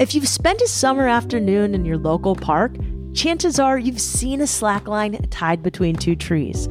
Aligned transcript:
If 0.00 0.14
you've 0.14 0.28
spent 0.28 0.62
a 0.62 0.68
summer 0.68 1.08
afternoon 1.08 1.74
in 1.74 1.84
your 1.84 1.98
local 1.98 2.36
park, 2.36 2.76
chances 3.14 3.58
are 3.58 3.80
you've 3.80 4.00
seen 4.00 4.40
a 4.40 4.46
slack 4.46 4.86
line 4.86 5.20
tied 5.30 5.60
between 5.60 5.96
two 5.96 6.14
trees. 6.14 6.68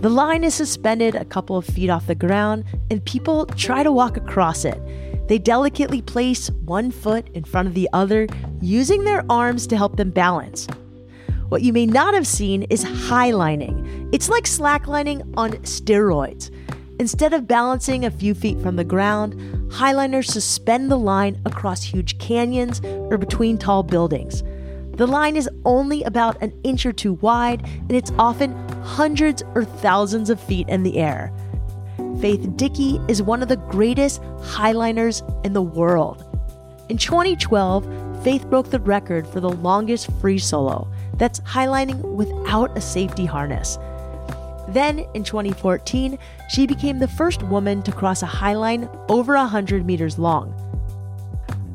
The 0.00 0.08
line 0.08 0.42
is 0.42 0.54
suspended 0.54 1.14
a 1.14 1.26
couple 1.26 1.58
of 1.58 1.66
feet 1.66 1.90
off 1.90 2.06
the 2.06 2.14
ground, 2.14 2.64
and 2.90 3.04
people 3.04 3.44
try 3.44 3.82
to 3.82 3.92
walk 3.92 4.16
across 4.16 4.64
it. 4.64 4.80
They 5.28 5.36
delicately 5.36 6.00
place 6.00 6.48
one 6.64 6.90
foot 6.90 7.28
in 7.34 7.44
front 7.44 7.68
of 7.68 7.74
the 7.74 7.90
other, 7.92 8.26
using 8.62 9.04
their 9.04 9.22
arms 9.28 9.66
to 9.66 9.76
help 9.76 9.96
them 9.96 10.08
balance. 10.08 10.66
What 11.50 11.60
you 11.60 11.74
may 11.74 11.84
not 11.84 12.14
have 12.14 12.26
seen 12.26 12.62
is 12.70 12.86
highlining. 12.86 14.08
It's 14.12 14.30
like 14.30 14.44
slacklining 14.44 15.30
on 15.36 15.52
steroids. 15.58 16.50
Instead 16.98 17.32
of 17.32 17.48
balancing 17.48 18.04
a 18.04 18.10
few 18.10 18.34
feet 18.34 18.60
from 18.60 18.76
the 18.76 18.84
ground, 18.84 19.34
highliners 19.72 20.26
suspend 20.26 20.90
the 20.90 20.98
line 20.98 21.40
across 21.46 21.82
huge 21.82 22.18
canyons 22.18 22.80
or 22.84 23.18
between 23.18 23.58
tall 23.58 23.82
buildings. 23.82 24.42
The 24.96 25.06
line 25.06 25.36
is 25.36 25.48
only 25.64 26.02
about 26.02 26.40
an 26.42 26.52
inch 26.64 26.84
or 26.84 26.92
two 26.92 27.14
wide, 27.14 27.64
and 27.64 27.92
it's 27.92 28.12
often 28.18 28.52
hundreds 28.82 29.42
or 29.54 29.64
thousands 29.64 30.28
of 30.30 30.38
feet 30.38 30.68
in 30.68 30.82
the 30.82 30.98
air. 30.98 31.32
Faith 32.20 32.56
Dickey 32.56 33.00
is 33.08 33.22
one 33.22 33.42
of 33.42 33.48
the 33.48 33.56
greatest 33.56 34.22
highliners 34.40 35.22
in 35.44 35.54
the 35.54 35.62
world. 35.62 36.24
In 36.88 36.98
2012, 36.98 38.22
Faith 38.22 38.48
broke 38.48 38.70
the 38.70 38.78
record 38.78 39.26
for 39.26 39.40
the 39.40 39.50
longest 39.50 40.08
free 40.20 40.38
solo 40.38 40.88
that's 41.14 41.40
highlining 41.40 42.00
without 42.02 42.76
a 42.78 42.80
safety 42.80 43.26
harness. 43.26 43.78
Then, 44.72 45.04
in 45.12 45.22
2014, 45.22 46.18
she 46.48 46.66
became 46.66 46.98
the 46.98 47.08
first 47.08 47.42
woman 47.42 47.82
to 47.82 47.92
cross 47.92 48.22
a 48.22 48.26
highline 48.26 48.88
over 49.10 49.34
100 49.34 49.84
meters 49.84 50.18
long. 50.18 50.54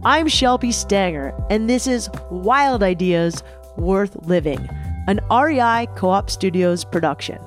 I'm 0.04 0.28
Shelby 0.28 0.72
Stanger, 0.72 1.32
and 1.52 1.70
this 1.70 1.86
is 1.86 2.10
Wild 2.32 2.82
Ideas 2.82 3.44
Worth 3.78 4.16
Living, 4.26 4.68
an 5.08 5.20
REI 5.30 5.88
Co 5.96 6.10
op 6.10 6.32
Studios 6.32 6.84
production. 6.84 7.38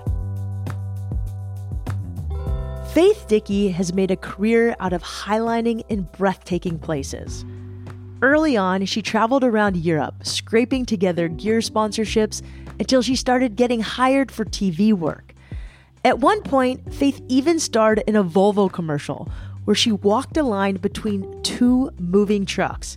Faith 2.92 3.26
Dickey 3.26 3.70
has 3.70 3.92
made 3.92 4.12
a 4.12 4.16
career 4.16 4.76
out 4.78 4.92
of 4.92 5.02
highlining 5.02 5.82
in 5.88 6.02
breathtaking 6.16 6.78
places. 6.78 7.44
Early 8.22 8.56
on, 8.56 8.84
she 8.84 9.02
traveled 9.02 9.42
around 9.42 9.76
Europe, 9.78 10.24
scraping 10.24 10.86
together 10.86 11.26
gear 11.26 11.58
sponsorships 11.58 12.40
until 12.78 13.02
she 13.02 13.16
started 13.16 13.56
getting 13.56 13.80
hired 13.80 14.30
for 14.30 14.44
TV 14.44 14.92
work. 14.92 15.29
At 16.02 16.18
one 16.18 16.42
point, 16.42 16.94
Faith 16.94 17.20
even 17.28 17.60
starred 17.60 18.02
in 18.06 18.16
a 18.16 18.24
Volvo 18.24 18.72
commercial 18.72 19.28
where 19.64 19.74
she 19.74 19.92
walked 19.92 20.36
a 20.38 20.42
line 20.42 20.76
between 20.76 21.42
two 21.42 21.90
moving 21.98 22.46
trucks. 22.46 22.96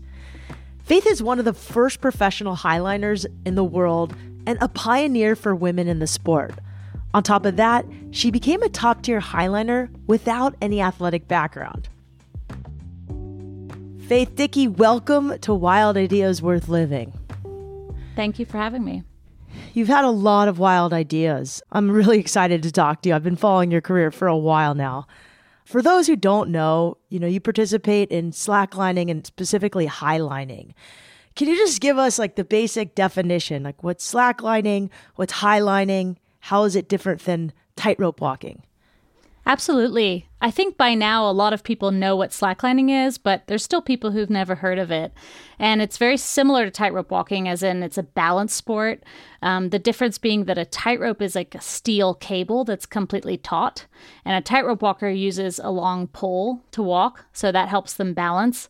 Faith 0.83 1.05
is 1.05 1.21
one 1.21 1.37
of 1.37 1.45
the 1.45 1.53
first 1.53 1.99
professional 1.99 2.55
highliners 2.55 3.25
in 3.45 3.55
the 3.55 3.63
world 3.63 4.15
and 4.47 4.57
a 4.61 4.69
pioneer 4.69 5.35
for 5.35 5.53
women 5.53 5.87
in 5.89 5.99
the 5.99 6.07
sport. 6.07 6.53
On 7.13 7.21
top 7.21 7.45
of 7.45 7.57
that, 7.57 7.85
she 8.11 8.31
became 8.31 8.63
a 8.63 8.69
top 8.69 9.01
tier 9.01 9.19
highliner 9.19 9.89
without 10.07 10.55
any 10.61 10.81
athletic 10.81 11.27
background. 11.27 11.89
Faith 14.07 14.35
Dickey, 14.35 14.67
welcome 14.67 15.37
to 15.39 15.53
Wild 15.53 15.97
Ideas 15.97 16.41
Worth 16.41 16.69
Living. 16.69 17.13
Thank 18.15 18.39
you 18.39 18.45
for 18.45 18.57
having 18.57 18.83
me. 18.83 19.03
You've 19.73 19.87
had 19.87 20.05
a 20.05 20.09
lot 20.09 20.47
of 20.47 20.59
wild 20.59 20.93
ideas. 20.93 21.61
I'm 21.71 21.89
really 21.89 22.19
excited 22.25 22.63
to 22.63 22.71
talk 22.71 23.01
to 23.01 23.09
you. 23.09 23.15
I've 23.15 23.23
been 23.23 23.35
following 23.35 23.71
your 23.71 23.81
career 23.81 24.11
for 24.11 24.27
a 24.27 24.37
while 24.37 24.75
now. 24.75 25.07
For 25.65 25.81
those 25.81 26.07
who 26.07 26.15
don't 26.15 26.49
know, 26.49 26.97
you 27.09 27.19
know, 27.19 27.27
you 27.27 27.39
participate 27.39 28.11
in 28.11 28.31
slacklining 28.31 29.09
and 29.09 29.25
specifically 29.25 29.87
highlining. 29.87 30.73
Can 31.35 31.47
you 31.47 31.55
just 31.55 31.81
give 31.81 31.97
us 31.97 32.19
like 32.19 32.35
the 32.35 32.43
basic 32.43 32.95
definition? 32.95 33.63
Like 33.63 33.81
what's 33.83 34.11
slacklining, 34.11 34.89
what's 35.15 35.33
highlining, 35.33 36.17
how 36.41 36.65
is 36.65 36.75
it 36.75 36.89
different 36.89 37.23
than 37.23 37.53
tightrope 37.75 38.21
walking? 38.21 38.63
Absolutely. 39.45 40.29
I 40.39 40.51
think 40.51 40.77
by 40.77 40.93
now 40.93 41.29
a 41.29 41.31
lot 41.31 41.51
of 41.51 41.63
people 41.63 41.91
know 41.91 42.15
what 42.15 42.31
slacklining 42.31 43.07
is, 43.07 43.17
but 43.17 43.43
there's 43.47 43.63
still 43.63 43.81
people 43.81 44.11
who've 44.11 44.29
never 44.29 44.55
heard 44.55 44.79
of 44.79 44.89
it. 44.89 45.13
And 45.59 45.81
it's 45.81 45.97
very 45.97 46.15
similar 46.15 46.63
to 46.63 46.71
tightrope 46.71 47.11
walking, 47.11 47.49
as 47.49 47.61
in 47.61 47.83
it's 47.83 47.97
a 47.97 48.03
balance 48.03 48.53
sport. 48.53 49.03
Um, 49.41 49.69
the 49.69 49.79
difference 49.79 50.17
being 50.17 50.45
that 50.45 50.57
a 50.57 50.65
tightrope 50.65 51.21
is 51.21 51.35
like 51.35 51.55
a 51.55 51.61
steel 51.61 52.13
cable 52.13 52.63
that's 52.63 52.85
completely 52.85 53.37
taut, 53.37 53.85
and 54.23 54.35
a 54.35 54.41
tightrope 54.41 54.81
walker 54.81 55.09
uses 55.09 55.59
a 55.59 55.69
long 55.69 56.07
pole 56.07 56.61
to 56.71 56.81
walk, 56.81 57.25
so 57.33 57.51
that 57.51 57.67
helps 57.67 57.93
them 57.93 58.13
balance. 58.13 58.69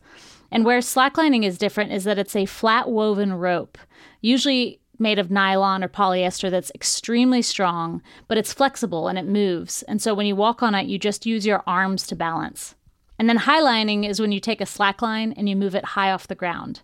And 0.50 0.64
where 0.64 0.80
slacklining 0.80 1.44
is 1.44 1.58
different 1.58 1.92
is 1.92 2.04
that 2.04 2.18
it's 2.18 2.36
a 2.36 2.46
flat 2.46 2.88
woven 2.88 3.32
rope. 3.34 3.78
Usually 4.20 4.80
made 4.98 5.18
of 5.18 5.30
nylon 5.30 5.82
or 5.82 5.88
polyester 5.88 6.50
that's 6.50 6.72
extremely 6.74 7.42
strong, 7.42 8.02
but 8.28 8.38
it's 8.38 8.52
flexible 8.52 9.08
and 9.08 9.18
it 9.18 9.26
moves. 9.26 9.82
And 9.84 10.00
so 10.00 10.14
when 10.14 10.26
you 10.26 10.36
walk 10.36 10.62
on 10.62 10.74
it, 10.74 10.86
you 10.86 10.98
just 10.98 11.26
use 11.26 11.46
your 11.46 11.62
arms 11.66 12.06
to 12.08 12.16
balance. 12.16 12.74
And 13.18 13.28
then 13.28 13.38
highlining 13.38 14.08
is 14.08 14.20
when 14.20 14.32
you 14.32 14.40
take 14.40 14.60
a 14.60 14.66
slack 14.66 15.00
line 15.00 15.32
and 15.36 15.48
you 15.48 15.56
move 15.56 15.74
it 15.74 15.84
high 15.84 16.10
off 16.10 16.26
the 16.26 16.34
ground. 16.34 16.80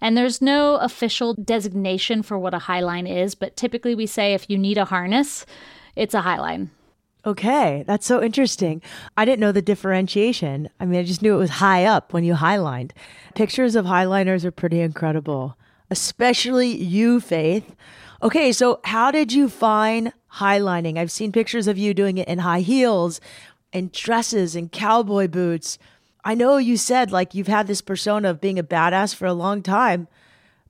And 0.00 0.16
there's 0.16 0.40
no 0.40 0.76
official 0.76 1.34
designation 1.34 2.22
for 2.22 2.38
what 2.38 2.54
a 2.54 2.58
highline 2.58 3.10
is, 3.10 3.34
but 3.34 3.56
typically 3.56 3.94
we 3.94 4.06
say 4.06 4.32
if 4.32 4.48
you 4.48 4.56
need 4.56 4.78
a 4.78 4.86
harness, 4.86 5.44
it's 5.96 6.14
a 6.14 6.22
highline. 6.22 6.68
Okay, 7.26 7.84
that's 7.86 8.06
so 8.06 8.22
interesting. 8.22 8.82
I 9.16 9.24
didn't 9.24 9.40
know 9.40 9.52
the 9.52 9.62
differentiation. 9.62 10.68
I 10.78 10.84
mean, 10.84 11.00
I 11.00 11.04
just 11.04 11.22
knew 11.22 11.34
it 11.34 11.38
was 11.38 11.50
high 11.50 11.86
up 11.86 12.12
when 12.12 12.22
you 12.22 12.34
highlined. 12.34 12.92
Pictures 13.34 13.74
of 13.74 13.86
highliners 13.86 14.44
are 14.44 14.50
pretty 14.50 14.80
incredible 14.80 15.56
especially 15.94 16.74
you, 16.74 17.20
Faith. 17.20 17.76
Okay, 18.20 18.50
so 18.50 18.80
how 18.82 19.12
did 19.12 19.32
you 19.32 19.48
find 19.48 20.12
highlining? 20.38 20.98
I've 20.98 21.12
seen 21.12 21.30
pictures 21.30 21.68
of 21.68 21.78
you 21.78 21.94
doing 21.94 22.18
it 22.18 22.26
in 22.26 22.40
high 22.40 22.62
heels 22.62 23.20
and 23.72 23.92
dresses 23.92 24.56
and 24.56 24.72
cowboy 24.72 25.28
boots. 25.28 25.78
I 26.24 26.34
know 26.34 26.56
you 26.56 26.76
said 26.76 27.12
like 27.12 27.32
you've 27.32 27.46
had 27.46 27.68
this 27.68 27.80
persona 27.80 28.28
of 28.30 28.40
being 28.40 28.58
a 28.58 28.64
badass 28.64 29.14
for 29.14 29.26
a 29.26 29.32
long 29.32 29.62
time, 29.62 30.08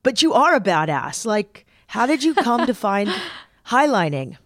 but 0.03 0.21
you 0.21 0.35
are 0.35 0.55
a 0.55 0.61
badass. 0.61 1.25
Like, 1.25 1.65
how 1.87 2.05
did 2.05 2.23
you 2.23 2.35
come 2.35 2.67
to 2.67 2.75
find 2.87 3.11
highlining? 3.69 4.37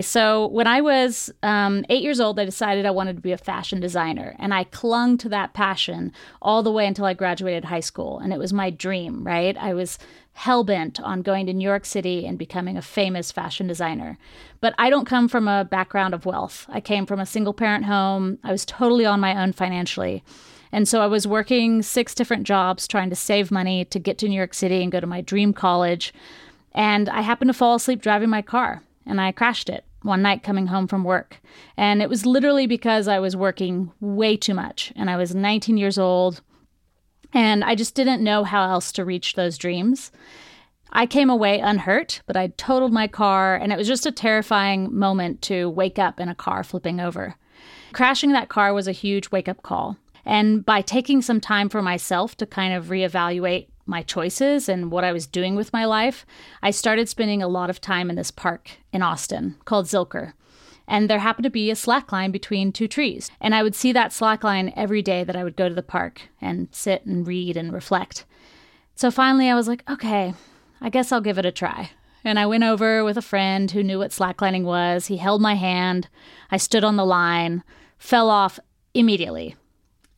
So, 0.00 0.46
when 0.46 0.68
I 0.68 0.80
was 0.80 1.28
um, 1.42 1.84
eight 1.88 2.04
years 2.04 2.20
old, 2.20 2.38
I 2.38 2.44
decided 2.44 2.86
I 2.86 2.92
wanted 2.92 3.16
to 3.16 3.22
be 3.22 3.32
a 3.32 3.38
fashion 3.38 3.80
designer. 3.80 4.36
And 4.38 4.54
I 4.54 4.62
clung 4.62 5.18
to 5.18 5.28
that 5.30 5.54
passion 5.54 6.12
all 6.40 6.62
the 6.62 6.70
way 6.70 6.86
until 6.86 7.04
I 7.04 7.14
graduated 7.14 7.64
high 7.64 7.80
school. 7.80 8.20
And 8.20 8.32
it 8.32 8.38
was 8.38 8.52
my 8.52 8.70
dream, 8.70 9.24
right? 9.26 9.56
I 9.56 9.74
was 9.74 9.98
hell 10.34 10.62
bent 10.62 11.00
on 11.00 11.22
going 11.22 11.46
to 11.46 11.52
New 11.52 11.66
York 11.66 11.84
City 11.84 12.24
and 12.24 12.38
becoming 12.38 12.76
a 12.76 12.82
famous 12.82 13.32
fashion 13.32 13.66
designer. 13.66 14.18
But 14.60 14.72
I 14.78 14.88
don't 14.88 15.04
come 15.04 15.26
from 15.26 15.48
a 15.48 15.64
background 15.64 16.14
of 16.14 16.24
wealth. 16.24 16.64
I 16.68 16.80
came 16.80 17.04
from 17.04 17.18
a 17.18 17.26
single 17.26 17.52
parent 17.52 17.86
home, 17.86 18.38
I 18.44 18.52
was 18.52 18.64
totally 18.64 19.04
on 19.04 19.18
my 19.18 19.42
own 19.42 19.52
financially. 19.52 20.22
And 20.70 20.86
so 20.86 21.00
I 21.00 21.08
was 21.08 21.26
working 21.26 21.82
six 21.82 22.14
different 22.14 22.44
jobs 22.44 22.86
trying 22.86 23.10
to 23.10 23.16
save 23.16 23.50
money 23.50 23.84
to 23.86 23.98
get 23.98 24.16
to 24.18 24.28
New 24.28 24.36
York 24.36 24.54
City 24.54 24.80
and 24.80 24.92
go 24.92 25.00
to 25.00 25.08
my 25.08 25.22
dream 25.22 25.52
college. 25.52 26.14
And 26.70 27.08
I 27.08 27.22
happened 27.22 27.48
to 27.48 27.54
fall 27.54 27.74
asleep 27.74 28.00
driving 28.00 28.30
my 28.30 28.42
car 28.42 28.84
and 29.04 29.20
I 29.20 29.32
crashed 29.32 29.68
it 29.68 29.84
one 30.02 30.22
night 30.22 30.42
coming 30.42 30.68
home 30.68 30.86
from 30.86 31.04
work. 31.04 31.40
And 31.76 32.00
it 32.02 32.08
was 32.08 32.26
literally 32.26 32.66
because 32.66 33.08
I 33.08 33.18
was 33.18 33.36
working 33.36 33.92
way 34.00 34.36
too 34.36 34.54
much 34.54 34.92
and 34.96 35.10
I 35.10 35.16
was 35.16 35.34
19 35.34 35.76
years 35.76 35.98
old 35.98 36.40
and 37.32 37.64
I 37.64 37.74
just 37.74 37.94
didn't 37.94 38.24
know 38.24 38.44
how 38.44 38.70
else 38.70 38.92
to 38.92 39.04
reach 39.04 39.34
those 39.34 39.58
dreams. 39.58 40.10
I 40.90 41.04
came 41.04 41.28
away 41.28 41.60
unhurt, 41.60 42.22
but 42.26 42.36
I 42.36 42.48
totaled 42.56 42.92
my 42.92 43.08
car 43.08 43.56
and 43.56 43.72
it 43.72 43.78
was 43.78 43.86
just 43.86 44.06
a 44.06 44.12
terrifying 44.12 44.96
moment 44.96 45.42
to 45.42 45.68
wake 45.68 45.98
up 45.98 46.18
in 46.18 46.28
a 46.28 46.34
car 46.34 46.64
flipping 46.64 47.00
over. 47.00 47.36
Crashing 47.92 48.32
that 48.32 48.48
car 48.48 48.72
was 48.72 48.88
a 48.88 48.92
huge 48.92 49.30
wake 49.30 49.48
up 49.48 49.62
call. 49.62 49.96
And 50.24 50.64
by 50.64 50.82
taking 50.82 51.22
some 51.22 51.40
time 51.40 51.68
for 51.68 51.82
myself 51.82 52.36
to 52.36 52.46
kind 52.46 52.74
of 52.74 52.86
reevaluate 52.86 53.68
my 53.88 54.02
choices 54.02 54.68
and 54.68 54.90
what 54.92 55.04
I 55.04 55.12
was 55.12 55.26
doing 55.26 55.56
with 55.56 55.72
my 55.72 55.84
life, 55.84 56.26
I 56.62 56.70
started 56.70 57.08
spending 57.08 57.42
a 57.42 57.48
lot 57.48 57.70
of 57.70 57.80
time 57.80 58.10
in 58.10 58.16
this 58.16 58.30
park 58.30 58.70
in 58.92 59.02
Austin 59.02 59.56
called 59.64 59.86
Zilker. 59.86 60.34
And 60.86 61.10
there 61.10 61.18
happened 61.18 61.44
to 61.44 61.50
be 61.50 61.70
a 61.70 61.76
slack 61.76 62.12
line 62.12 62.30
between 62.30 62.72
two 62.72 62.88
trees. 62.88 63.30
And 63.40 63.54
I 63.54 63.62
would 63.62 63.74
see 63.74 63.92
that 63.92 64.12
slack 64.12 64.42
line 64.42 64.72
every 64.74 65.02
day 65.02 65.22
that 65.24 65.36
I 65.36 65.44
would 65.44 65.56
go 65.56 65.68
to 65.68 65.74
the 65.74 65.82
park 65.82 66.22
and 66.40 66.68
sit 66.72 67.04
and 67.04 67.26
read 67.26 67.56
and 67.56 67.72
reflect. 67.72 68.24
So 68.94 69.10
finally, 69.10 69.48
I 69.48 69.54
was 69.54 69.68
like, 69.68 69.88
okay, 69.88 70.34
I 70.80 70.88
guess 70.88 71.12
I'll 71.12 71.20
give 71.20 71.38
it 71.38 71.46
a 71.46 71.52
try. 71.52 71.90
And 72.24 72.38
I 72.38 72.46
went 72.46 72.64
over 72.64 73.04
with 73.04 73.16
a 73.16 73.22
friend 73.22 73.70
who 73.70 73.84
knew 73.84 73.98
what 73.98 74.10
slacklining 74.10 74.64
was. 74.64 75.06
He 75.06 75.18
held 75.18 75.40
my 75.40 75.54
hand. 75.54 76.08
I 76.50 76.56
stood 76.56 76.84
on 76.84 76.96
the 76.96 77.06
line, 77.06 77.62
fell 77.98 78.28
off 78.30 78.58
immediately. 78.94 79.56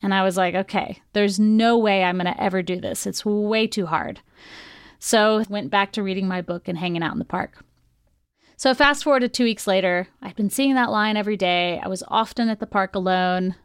And 0.01 0.13
I 0.13 0.23
was 0.23 0.37
like, 0.37 0.55
okay, 0.55 1.01
there's 1.13 1.39
no 1.39 1.77
way 1.77 2.03
I'm 2.03 2.17
going 2.17 2.33
to 2.33 2.41
ever 2.41 2.61
do 2.61 2.79
this. 2.79 3.05
It's 3.05 3.25
way 3.25 3.67
too 3.67 3.85
hard. 3.85 4.21
So 4.99 5.43
went 5.49 5.69
back 5.69 5.91
to 5.93 6.03
reading 6.03 6.27
my 6.27 6.41
book 6.41 6.67
and 6.67 6.77
hanging 6.77 7.03
out 7.03 7.13
in 7.13 7.19
the 7.19 7.25
park. 7.25 7.63
So 8.57 8.73
fast 8.75 9.03
forward 9.03 9.21
to 9.21 9.29
two 9.29 9.43
weeks 9.43 9.65
later, 9.65 10.07
I'd 10.21 10.35
been 10.35 10.51
seeing 10.51 10.75
that 10.75 10.91
line 10.91 11.17
every 11.17 11.37
day. 11.37 11.79
I 11.83 11.87
was 11.87 12.03
often 12.07 12.49
at 12.49 12.59
the 12.59 12.67
park 12.67 12.93
alone. 12.95 13.55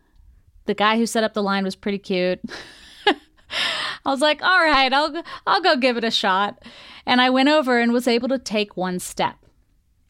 The 0.64 0.74
guy 0.74 0.96
who 0.96 1.06
set 1.06 1.24
up 1.24 1.34
the 1.34 1.42
line 1.42 1.64
was 1.64 1.76
pretty 1.76 1.98
cute. 1.98 2.40
I 3.06 4.10
was 4.10 4.20
like, 4.20 4.42
all 4.42 4.62
right, 4.62 4.92
I'll, 4.92 5.22
I'll 5.46 5.60
go 5.60 5.76
give 5.76 5.96
it 5.96 6.04
a 6.04 6.10
shot. 6.10 6.62
And 7.04 7.20
I 7.20 7.28
went 7.30 7.50
over 7.50 7.78
and 7.78 7.92
was 7.92 8.08
able 8.08 8.28
to 8.28 8.38
take 8.38 8.76
one 8.76 8.98
step. 8.98 9.36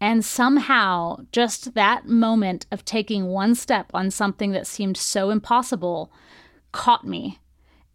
And 0.01 0.25
somehow, 0.25 1.19
just 1.33 1.75
that 1.75 2.07
moment 2.07 2.67
of 2.71 2.85
taking 2.85 3.27
one 3.27 3.55
step 3.55 3.91
on 3.95 4.11
something 4.11 4.53
that 4.53 4.67
seemed 4.67 4.97
so 4.97 5.31
impossible 5.31 6.13
caught 6.73 7.07
me. 7.07 7.39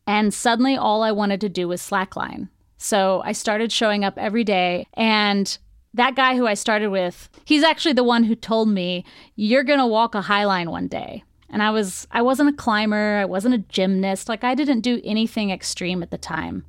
And 0.08 0.34
suddenly, 0.34 0.76
all 0.76 1.04
I 1.04 1.12
wanted 1.12 1.42
to 1.42 1.50
do 1.50 1.68
was 1.68 1.82
slackline. 1.82 2.50
So 2.78 3.22
I 3.24 3.34
started 3.34 3.72
showing 3.72 4.04
up 4.04 4.18
every 4.18 4.44
day. 4.44 4.88
And 4.96 5.56
that 5.94 6.16
guy 6.16 6.36
who 6.36 6.48
I 6.48 6.56
started 6.56 6.90
with, 6.90 7.30
he's 7.46 7.64
actually 7.64 7.94
the 7.94 8.04
one 8.04 8.24
who 8.24 8.36
told 8.36 8.70
me, 8.70 9.06
You're 9.36 9.64
going 9.64 9.80
to 9.80 9.86
walk 9.86 10.16
a 10.16 10.22
high 10.22 10.46
line 10.46 10.72
one 10.72 10.88
day. 10.88 11.24
And 11.52 11.62
I 11.62 11.70
was 11.70 12.08
I 12.12 12.22
wasn't 12.22 12.50
a 12.50 12.54
climber, 12.54 13.18
I 13.18 13.26
wasn't 13.26 13.56
a 13.56 13.60
gymnast, 13.60 14.30
like 14.30 14.44
I 14.44 14.56
didn't 14.56 14.82
do 14.82 15.02
anything 15.04 15.52
extreme 15.52 16.02
at 16.02 16.10
the 16.10 16.18
time 16.18 16.66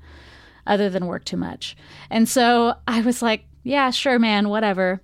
other 0.66 0.90
than 0.90 1.06
work 1.06 1.24
too 1.24 1.36
much. 1.36 1.76
And 2.10 2.28
so 2.28 2.74
I 2.86 3.00
was 3.00 3.22
like, 3.22 3.44
yeah, 3.62 3.90
sure 3.90 4.18
man, 4.18 4.48
whatever. 4.48 5.00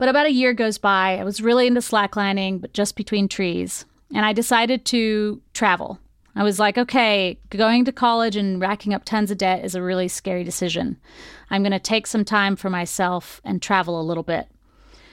But 0.00 0.08
about 0.08 0.24
a 0.24 0.32
year 0.32 0.54
goes 0.54 0.78
by. 0.78 1.18
I 1.18 1.24
was 1.24 1.42
really 1.42 1.66
into 1.66 1.80
slacklining, 1.80 2.58
but 2.58 2.72
just 2.72 2.96
between 2.96 3.28
trees. 3.28 3.84
And 4.14 4.24
I 4.24 4.32
decided 4.32 4.86
to 4.86 5.42
travel. 5.52 6.00
I 6.34 6.42
was 6.42 6.58
like, 6.58 6.78
okay, 6.78 7.38
going 7.50 7.84
to 7.84 7.92
college 7.92 8.34
and 8.34 8.62
racking 8.62 8.94
up 8.94 9.04
tons 9.04 9.30
of 9.30 9.36
debt 9.36 9.62
is 9.62 9.74
a 9.74 9.82
really 9.82 10.08
scary 10.08 10.42
decision. 10.42 10.96
I'm 11.50 11.62
going 11.62 11.72
to 11.72 11.78
take 11.78 12.06
some 12.06 12.24
time 12.24 12.56
for 12.56 12.70
myself 12.70 13.42
and 13.44 13.60
travel 13.60 14.00
a 14.00 14.02
little 14.02 14.22
bit. 14.22 14.48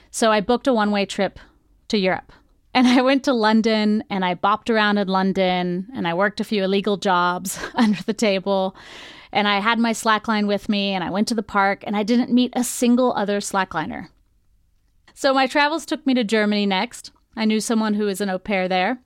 So 0.10 0.32
I 0.32 0.40
booked 0.40 0.68
a 0.68 0.74
one 0.74 0.92
way 0.92 1.06
trip 1.06 1.38
to 1.90 1.98
Europe. 1.98 2.32
And 2.74 2.88
I 2.88 3.02
went 3.02 3.26
to 3.26 3.34
London 3.34 4.06
and 4.10 4.24
I 4.24 4.36
bopped 4.36 4.74
around 4.74 5.00
in 5.00 5.10
London 5.10 5.90
and 5.94 6.08
I 6.08 6.14
worked 6.14 6.40
a 6.40 6.46
few 6.46 6.64
illegal 6.64 6.96
jobs 6.96 7.60
under 7.76 8.02
the 8.04 8.14
table. 8.14 8.74
And 9.34 9.50
I 9.50 9.60
had 9.60 9.80
my 9.80 9.92
slackline 9.92 10.48
with 10.48 10.70
me 10.70 10.94
and 10.94 11.04
I 11.04 11.10
went 11.10 11.28
to 11.28 11.36
the 11.36 11.44
park 11.44 11.84
and 11.86 11.98
I 11.98 12.04
didn't 12.04 12.32
meet 12.32 12.54
a 12.56 12.64
single 12.64 13.12
other 13.18 13.42
slackliner. 13.42 14.08
So 15.18 15.34
my 15.34 15.48
travels 15.48 15.84
took 15.84 16.06
me 16.06 16.14
to 16.14 16.24
Germany 16.24 16.68
next. 16.68 17.10
I 17.36 17.46
knew 17.46 17.60
someone 17.60 17.96
who 17.96 18.06
was 18.06 18.22
an 18.22 18.30
au 18.30 18.38
pair 18.38 18.68
there. 18.68 19.00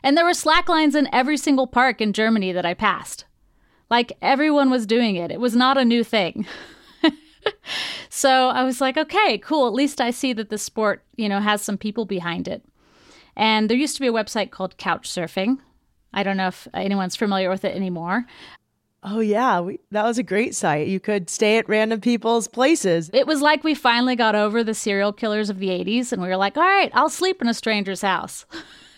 And 0.00 0.16
there 0.16 0.24
were 0.24 0.30
slacklines 0.30 0.94
in 0.94 1.12
every 1.12 1.36
single 1.36 1.66
park 1.66 2.00
in 2.00 2.12
Germany 2.12 2.52
that 2.52 2.64
I 2.64 2.72
passed. 2.72 3.24
Like 3.90 4.12
everyone 4.22 4.70
was 4.70 4.86
doing 4.86 5.16
it. 5.16 5.32
It 5.32 5.40
was 5.40 5.56
not 5.56 5.76
a 5.76 5.84
new 5.84 6.04
thing. 6.04 6.46
so 8.08 8.50
I 8.50 8.62
was 8.62 8.80
like, 8.80 8.96
okay, 8.96 9.38
cool. 9.38 9.66
At 9.66 9.72
least 9.72 10.00
I 10.00 10.12
see 10.12 10.32
that 10.34 10.50
the 10.50 10.56
sport, 10.56 11.02
you 11.16 11.28
know, 11.28 11.40
has 11.40 11.62
some 11.62 11.78
people 11.78 12.04
behind 12.04 12.46
it. 12.46 12.64
And 13.34 13.68
there 13.68 13.76
used 13.76 13.96
to 13.96 14.00
be 14.00 14.06
a 14.06 14.12
website 14.12 14.52
called 14.52 14.78
Couchsurfing. 14.78 15.58
I 16.14 16.22
don't 16.22 16.36
know 16.36 16.46
if 16.46 16.68
anyone's 16.74 17.16
familiar 17.16 17.50
with 17.50 17.64
it 17.64 17.74
anymore. 17.74 18.24
Oh 19.02 19.20
yeah, 19.20 19.60
we, 19.60 19.78
that 19.92 20.04
was 20.04 20.18
a 20.18 20.22
great 20.22 20.54
site. 20.54 20.88
You 20.88 20.98
could 20.98 21.30
stay 21.30 21.58
at 21.58 21.68
random 21.68 22.00
people's 22.00 22.48
places. 22.48 23.10
It 23.12 23.26
was 23.26 23.40
like 23.40 23.62
we 23.62 23.74
finally 23.74 24.16
got 24.16 24.34
over 24.34 24.64
the 24.64 24.74
serial 24.74 25.12
killers 25.12 25.50
of 25.50 25.60
the 25.60 25.68
80s 25.68 26.12
and 26.12 26.20
we 26.20 26.28
were 26.28 26.36
like, 26.36 26.56
"All 26.56 26.64
right, 26.64 26.90
I'll 26.94 27.08
sleep 27.08 27.40
in 27.40 27.48
a 27.48 27.54
stranger's 27.54 28.02
house." 28.02 28.44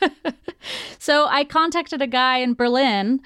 so 0.98 1.26
I 1.26 1.44
contacted 1.44 2.00
a 2.00 2.06
guy 2.06 2.38
in 2.38 2.54
Berlin 2.54 3.20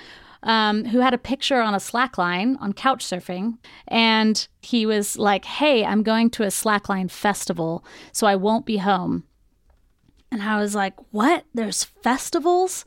um, 0.44 0.84
who 0.84 1.00
had 1.00 1.14
a 1.14 1.18
picture 1.18 1.60
on 1.60 1.74
a 1.74 1.78
slackline 1.78 2.56
on 2.60 2.72
Couchsurfing. 2.72 3.58
And 3.88 4.46
he 4.60 4.86
was 4.86 5.18
like, 5.18 5.44
Hey, 5.44 5.84
I'm 5.84 6.02
going 6.02 6.30
to 6.30 6.44
a 6.44 6.48
slackline 6.48 7.10
festival, 7.10 7.84
so 8.12 8.26
I 8.26 8.36
won't 8.36 8.66
be 8.66 8.76
home. 8.76 9.24
And 10.30 10.42
I 10.42 10.60
was 10.60 10.74
like, 10.74 10.94
What? 11.10 11.44
There's 11.54 11.84
festivals? 11.84 12.84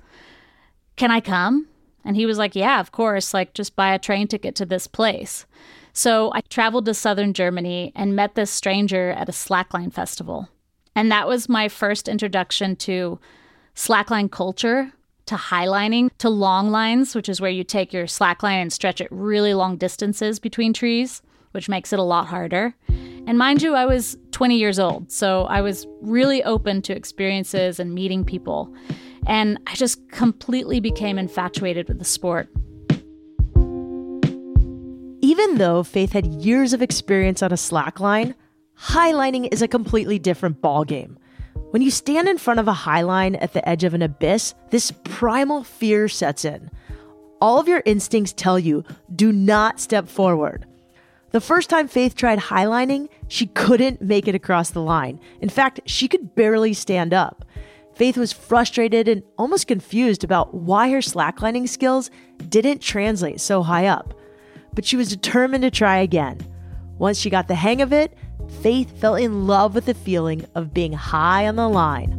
Can 0.95 1.11
I 1.11 1.19
come? 1.19 1.67
And 2.07 2.15
he 2.15 2.25
was 2.25 2.37
like, 2.37 2.55
Yeah, 2.55 2.79
of 2.79 2.93
course. 2.93 3.33
Like, 3.33 3.53
just 3.53 3.75
buy 3.75 3.93
a 3.93 3.99
train 3.99 4.27
ticket 4.27 4.55
to 4.55 4.65
this 4.65 4.87
place. 4.87 5.45
So 5.91 6.31
I 6.33 6.41
traveled 6.41 6.85
to 6.85 6.93
southern 6.93 7.33
Germany 7.33 7.91
and 7.95 8.15
met 8.15 8.35
this 8.35 8.49
stranger 8.49 9.09
at 9.11 9.27
a 9.27 9.33
slackline 9.33 9.91
festival. 9.91 10.47
And 10.95 11.11
that 11.11 11.27
was 11.27 11.49
my 11.49 11.67
first 11.67 12.07
introduction 12.07 12.77
to 12.77 13.19
slackline 13.75 14.31
culture 14.31 14.93
to 15.25 15.35
highlining 15.35 16.09
to 16.19 16.29
long 16.29 16.71
lines, 16.71 17.13
which 17.13 17.27
is 17.27 17.41
where 17.41 17.51
you 17.51 17.65
take 17.65 17.91
your 17.91 18.05
slackline 18.05 18.61
and 18.61 18.71
stretch 18.71 19.01
it 19.01 19.09
really 19.11 19.53
long 19.53 19.75
distances 19.75 20.39
between 20.39 20.71
trees, 20.71 21.21
which 21.51 21.67
makes 21.67 21.91
it 21.91 21.99
a 21.99 22.03
lot 22.03 22.27
harder. 22.27 22.73
And 22.87 23.37
mind 23.37 23.61
you, 23.61 23.75
I 23.75 23.85
was 23.85 24.17
20 24.31 24.57
years 24.57 24.79
old, 24.79 25.11
so 25.11 25.43
I 25.43 25.59
was 25.59 25.85
really 26.01 26.41
open 26.45 26.81
to 26.83 26.95
experiences 26.95 27.77
and 27.77 27.93
meeting 27.93 28.23
people. 28.23 28.73
And 29.27 29.59
I 29.67 29.75
just 29.75 30.09
completely 30.09 30.79
became 30.79 31.19
infatuated 31.19 31.87
with 31.87 31.99
the 31.99 32.05
sport. 32.05 32.49
Even 35.21 35.57
though 35.57 35.83
Faith 35.83 36.13
had 36.13 36.25
years 36.25 36.71
of 36.73 36.81
experience 36.81 37.43
on 37.43 37.51
a 37.51 37.55
slackline, 37.55 38.33
highlining 38.79 39.51
is 39.51 39.61
a 39.61 39.67
completely 39.67 40.17
different 40.17 40.61
ballgame. 40.61 41.17
When 41.71 41.81
you 41.81 41.91
stand 41.91 42.29
in 42.29 42.37
front 42.37 42.61
of 42.61 42.69
a 42.69 42.73
highline 42.73 43.37
at 43.41 43.51
the 43.51 43.67
edge 43.67 43.83
of 43.83 43.93
an 43.93 44.01
abyss, 44.01 44.55
this 44.69 44.93
primal 45.03 45.65
fear 45.65 46.07
sets 46.07 46.45
in. 46.45 46.71
All 47.41 47.59
of 47.59 47.67
your 47.67 47.83
instincts 47.85 48.31
tell 48.31 48.57
you 48.57 48.85
do 49.13 49.33
not 49.33 49.81
step 49.81 50.07
forward. 50.07 50.65
The 51.31 51.41
first 51.41 51.69
time 51.69 51.89
Faith 51.89 52.15
tried 52.15 52.39
highlining, 52.39 53.09
she 53.27 53.47
couldn't 53.47 54.01
make 54.01 54.29
it 54.29 54.35
across 54.35 54.69
the 54.69 54.81
line. 54.81 55.19
In 55.41 55.49
fact, 55.49 55.81
she 55.85 56.07
could 56.07 56.33
barely 56.35 56.73
stand 56.73 57.13
up. 57.13 57.43
Faith 57.97 58.15
was 58.15 58.31
frustrated 58.31 59.07
and 59.07 59.23
almost 59.39 59.65
confused 59.65 60.23
about 60.23 60.53
why 60.53 60.91
her 60.91 60.99
slacklining 60.99 61.67
skills 61.67 62.11
didn't 62.47 62.79
translate 62.79 63.41
so 63.41 63.63
high 63.63 63.87
up. 63.87 64.13
But 64.75 64.85
she 64.85 64.95
was 64.95 65.09
determined 65.09 65.63
to 65.63 65.71
try 65.71 65.97
again. 65.97 66.39
Once 66.99 67.17
she 67.17 67.31
got 67.31 67.47
the 67.47 67.55
hang 67.55 67.81
of 67.81 67.91
it, 67.91 68.15
Faith 68.61 69.01
fell 69.01 69.15
in 69.15 69.47
love 69.47 69.73
with 69.73 69.85
the 69.85 69.95
feeling 69.95 70.45
of 70.53 70.75
being 70.75 70.93
high 70.93 71.47
on 71.47 71.55
the 71.55 71.67
line. 71.67 72.13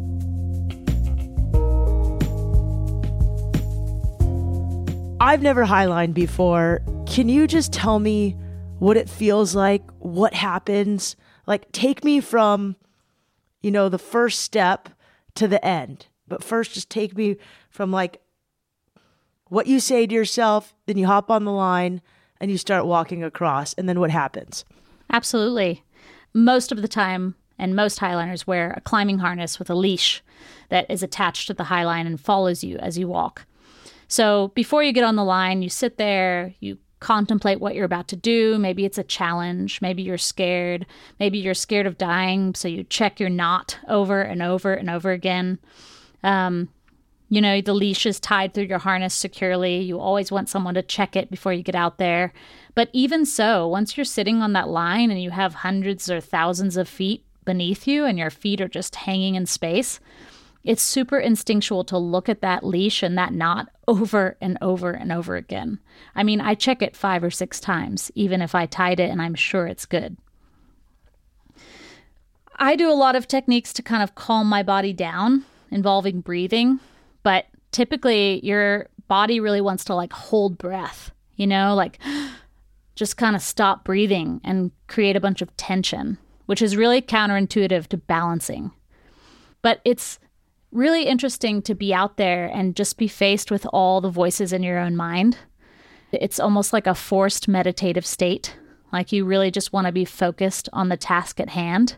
I've 5.20 5.42
never 5.42 5.64
highlined 5.64 6.14
before. 6.14 6.82
Can 7.06 7.28
you 7.28 7.46
just 7.46 7.72
tell 7.72 8.00
me 8.00 8.36
what 8.80 8.96
it 8.96 9.08
feels 9.08 9.54
like? 9.54 9.84
What 10.00 10.34
happens? 10.34 11.14
Like, 11.46 11.70
take 11.70 12.02
me 12.02 12.20
from, 12.20 12.74
you 13.62 13.70
know, 13.70 13.88
the 13.88 13.96
first 13.96 14.40
step 14.40 14.88
to 15.38 15.48
the 15.48 15.64
end. 15.64 16.06
But 16.26 16.44
first, 16.44 16.74
just 16.74 16.90
take 16.90 17.16
me 17.16 17.36
from 17.70 17.90
like 17.90 18.20
what 19.48 19.66
you 19.66 19.80
say 19.80 20.06
to 20.06 20.14
yourself, 20.14 20.74
then 20.86 20.98
you 20.98 21.06
hop 21.06 21.30
on 21.30 21.44
the 21.44 21.52
line 21.52 22.02
and 22.40 22.50
you 22.50 22.58
start 22.58 22.86
walking 22.86 23.24
across, 23.24 23.72
and 23.74 23.88
then 23.88 23.98
what 23.98 24.10
happens? 24.10 24.64
Absolutely 25.10 25.82
most 26.34 26.72
of 26.72 26.82
the 26.82 26.88
time, 26.88 27.34
and 27.58 27.74
most 27.74 27.98
highliners 27.98 28.46
wear 28.46 28.72
a 28.76 28.80
climbing 28.80 29.18
harness 29.18 29.58
with 29.58 29.68
a 29.68 29.74
leash 29.74 30.22
that 30.68 30.88
is 30.90 31.02
attached 31.02 31.46
to 31.48 31.54
the 31.54 31.64
highline 31.64 32.06
and 32.06 32.20
follows 32.20 32.62
you 32.62 32.76
as 32.78 32.96
you 32.96 33.08
walk. 33.08 33.46
So 34.06 34.48
before 34.54 34.82
you 34.82 34.92
get 34.92 35.04
on 35.04 35.16
the 35.16 35.24
line, 35.24 35.62
you 35.62 35.68
sit 35.68 35.98
there, 35.98 36.54
you 36.60 36.78
contemplate 37.00 37.60
what 37.60 37.74
you're 37.74 37.84
about 37.84 38.08
to 38.08 38.16
do. 38.16 38.58
Maybe 38.58 38.84
it's 38.84 38.98
a 38.98 39.04
challenge. 39.04 39.80
Maybe 39.80 40.02
you're 40.02 40.18
scared. 40.18 40.86
Maybe 41.20 41.38
you're 41.38 41.54
scared 41.54 41.86
of 41.86 41.98
dying. 41.98 42.54
So 42.54 42.68
you 42.68 42.84
check 42.84 43.20
your 43.20 43.30
knot 43.30 43.78
over 43.88 44.20
and 44.20 44.42
over 44.42 44.74
and 44.74 44.90
over 44.90 45.10
again. 45.10 45.58
Um, 46.22 46.68
you 47.30 47.40
know, 47.40 47.60
the 47.60 47.74
leash 47.74 48.06
is 48.06 48.18
tied 48.18 48.54
through 48.54 48.64
your 48.64 48.78
harness 48.78 49.14
securely. 49.14 49.80
You 49.80 50.00
always 50.00 50.32
want 50.32 50.48
someone 50.48 50.74
to 50.74 50.82
check 50.82 51.14
it 51.14 51.30
before 51.30 51.52
you 51.52 51.62
get 51.62 51.74
out 51.74 51.98
there. 51.98 52.32
But 52.74 52.88
even 52.92 53.26
so, 53.26 53.68
once 53.68 53.96
you're 53.96 54.04
sitting 54.04 54.40
on 54.40 54.54
that 54.54 54.68
line 54.68 55.10
and 55.10 55.22
you 55.22 55.30
have 55.30 55.54
hundreds 55.54 56.10
or 56.10 56.20
thousands 56.20 56.76
of 56.76 56.88
feet 56.88 57.24
beneath 57.44 57.86
you 57.86 58.04
and 58.04 58.18
your 58.18 58.30
feet 58.30 58.60
are 58.60 58.68
just 58.68 58.94
hanging 58.94 59.34
in 59.34 59.46
space, 59.46 60.00
it's 60.64 60.82
super 60.82 61.18
instinctual 61.18 61.84
to 61.84 61.98
look 61.98 62.28
at 62.28 62.42
that 62.42 62.64
leash 62.64 63.02
and 63.02 63.16
that 63.16 63.32
knot 63.32 63.68
over 63.88 64.36
and 64.40 64.58
over 64.60 64.90
and 64.92 65.12
over 65.12 65.36
again. 65.36 65.78
I 66.14 66.22
mean, 66.22 66.40
I 66.40 66.54
check 66.54 66.82
it 66.82 66.96
five 66.96 67.24
or 67.24 67.30
six 67.30 67.60
times, 67.60 68.10
even 68.14 68.42
if 68.42 68.54
I 68.54 68.66
tied 68.66 69.00
it 69.00 69.10
and 69.10 69.22
I'm 69.22 69.34
sure 69.34 69.66
it's 69.66 69.86
good. 69.86 70.16
I 72.56 72.74
do 72.74 72.90
a 72.90 72.92
lot 72.92 73.14
of 73.14 73.28
techniques 73.28 73.72
to 73.74 73.82
kind 73.82 74.02
of 74.02 74.16
calm 74.16 74.48
my 74.48 74.62
body 74.62 74.92
down 74.92 75.44
involving 75.70 76.20
breathing, 76.20 76.80
but 77.22 77.46
typically 77.70 78.44
your 78.44 78.88
body 79.06 79.40
really 79.40 79.60
wants 79.60 79.84
to 79.84 79.94
like 79.94 80.12
hold 80.12 80.58
breath, 80.58 81.12
you 81.36 81.46
know, 81.46 81.74
like 81.74 81.98
just 82.96 83.16
kind 83.16 83.36
of 83.36 83.42
stop 83.42 83.84
breathing 83.84 84.40
and 84.42 84.72
create 84.88 85.14
a 85.14 85.20
bunch 85.20 85.40
of 85.40 85.56
tension, 85.56 86.18
which 86.46 86.60
is 86.60 86.76
really 86.76 87.00
counterintuitive 87.00 87.86
to 87.86 87.96
balancing. 87.96 88.72
But 89.62 89.80
it's 89.84 90.18
really 90.72 91.04
interesting 91.04 91.62
to 91.62 91.74
be 91.74 91.94
out 91.94 92.16
there 92.16 92.46
and 92.46 92.76
just 92.76 92.98
be 92.98 93.08
faced 93.08 93.50
with 93.50 93.66
all 93.72 94.00
the 94.00 94.10
voices 94.10 94.52
in 94.52 94.62
your 94.62 94.78
own 94.78 94.96
mind. 94.96 95.38
It's 96.12 96.40
almost 96.40 96.72
like 96.72 96.86
a 96.86 96.94
forced 96.94 97.48
meditative 97.48 98.06
state, 98.06 98.56
like 98.92 99.12
you 99.12 99.24
really 99.24 99.50
just 99.50 99.72
want 99.72 99.86
to 99.86 99.92
be 99.92 100.04
focused 100.04 100.68
on 100.72 100.88
the 100.88 100.96
task 100.96 101.40
at 101.40 101.50
hand. 101.50 101.96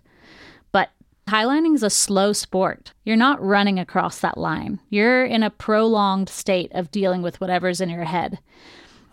But 0.73 0.91
Highlining 1.31 1.77
is 1.77 1.85
a 1.85 1.91
slow 1.91 2.33
sport. 2.33 2.93
You're 3.05 3.15
not 3.15 3.41
running 3.41 3.79
across 3.79 4.19
that 4.19 4.37
line. 4.37 4.81
You're 4.89 5.25
in 5.25 5.45
a 5.45 5.50
prolonged 5.50 6.29
state 6.29 6.73
of 6.75 6.91
dealing 6.91 7.23
with 7.23 7.41
whatever's 7.41 7.81
in 7.81 7.89
your 7.89 8.03
head. 8.03 8.41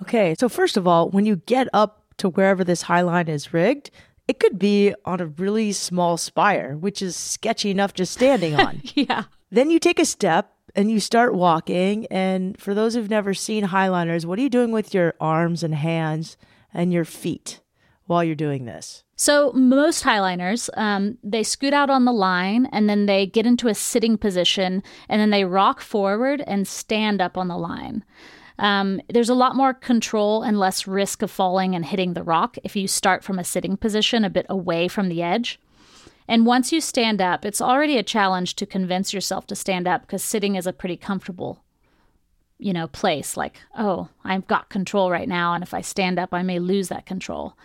Okay, 0.02 0.34
so 0.40 0.50
first 0.50 0.78
of 0.78 0.88
all, 0.88 1.10
when 1.10 1.28
you 1.28 1.36
get 1.36 1.68
up 1.74 2.04
to 2.18 2.30
wherever 2.30 2.64
this 2.64 2.84
high 2.84 3.02
line 3.02 3.28
is 3.28 3.54
rigged, 3.54 3.92
it 4.28 4.40
could 4.40 4.58
be 4.58 4.96
on 5.06 5.22
a 5.22 5.28
really 5.28 5.72
small 5.72 6.18
spire, 6.18 6.76
which 6.76 7.04
is 7.04 7.16
sketchy 7.16 7.70
enough 7.70 7.94
just 7.94 8.14
standing 8.14 8.56
on. 8.60 8.82
yeah. 8.96 9.26
Then 9.50 9.72
you 9.72 9.80
take 9.80 10.00
a 10.00 10.06
step 10.06 10.54
and 10.76 10.92
you 10.92 11.00
start 11.00 11.34
walking. 11.34 12.06
And 12.08 12.60
for 12.60 12.74
those 12.74 12.94
who've 12.94 13.10
never 13.10 13.34
seen 13.34 13.68
highliners, 13.68 14.26
what 14.26 14.40
are 14.40 14.42
you 14.42 14.50
doing 14.50 14.72
with 14.72 14.94
your 14.94 15.16
arms 15.20 15.64
and 15.64 15.76
hands 15.76 16.38
and 16.74 16.94
your 16.94 17.06
feet 17.06 17.62
while 18.06 18.24
you're 18.24 18.36
doing 18.36 18.66
this? 18.66 19.04
So 19.16 19.52
most 19.54 20.04
highliners, 20.04 20.70
um, 20.78 21.18
they 21.24 21.42
scoot 21.42 21.74
out 21.74 21.90
on 21.90 22.06
the 22.06 22.14
line 22.14 22.68
and 22.72 22.88
then 22.88 23.08
they 23.08 23.26
get 23.26 23.48
into 23.48 23.68
a 23.68 23.74
sitting 23.74 24.18
position 24.18 24.84
and 25.10 25.20
then 25.20 25.32
they 25.32 25.44
rock 25.44 25.82
forward 25.82 26.44
and 26.46 26.68
stand 26.68 27.20
up 27.20 27.38
on 27.38 27.48
the 27.48 27.58
line. 27.58 28.04
Um, 28.60 29.02
there's 29.10 29.30
a 29.30 29.36
lot 29.36 29.56
more 29.56 29.74
control 29.74 30.44
and 30.44 30.60
less 30.60 30.88
risk 30.88 31.22
of 31.22 31.32
falling 31.32 31.76
and 31.76 31.86
hitting 31.86 32.14
the 32.14 32.24
rock 32.24 32.58
if 32.64 32.76
you 32.76 32.88
start 32.88 33.24
from 33.24 33.40
a 33.40 33.44
sitting 33.44 33.78
position 33.78 34.24
a 34.24 34.30
bit 34.30 34.46
away 34.50 34.88
from 34.88 35.10
the 35.10 35.22
edge. 35.22 35.60
And 36.28 36.46
once 36.46 36.72
you 36.72 36.82
stand 36.82 37.22
up, 37.22 37.46
it's 37.46 37.62
already 37.62 37.98
a 37.98 38.04
challenge 38.04 38.56
to 38.56 38.66
convince 38.66 39.14
yourself 39.14 39.48
to 39.48 39.56
stand 39.56 39.88
up 39.88 40.02
because 40.02 40.24
sitting 40.24 40.56
is 40.56 40.68
a 40.68 40.74
pretty 40.74 40.98
comfortable, 40.98 41.64
you 42.58 42.74
know, 42.74 42.88
place. 42.88 43.38
Like, 43.38 43.62
oh, 43.78 44.10
I've 44.24 44.48
got 44.48 44.70
control 44.70 45.10
right 45.10 45.30
now, 45.30 45.54
and 45.54 45.64
if 45.64 45.74
I 45.74 45.82
stand 45.82 46.20
up, 46.20 46.34
I 46.34 46.44
may 46.44 46.60
lose 46.60 46.90
that 46.90 47.06
control. 47.06 47.58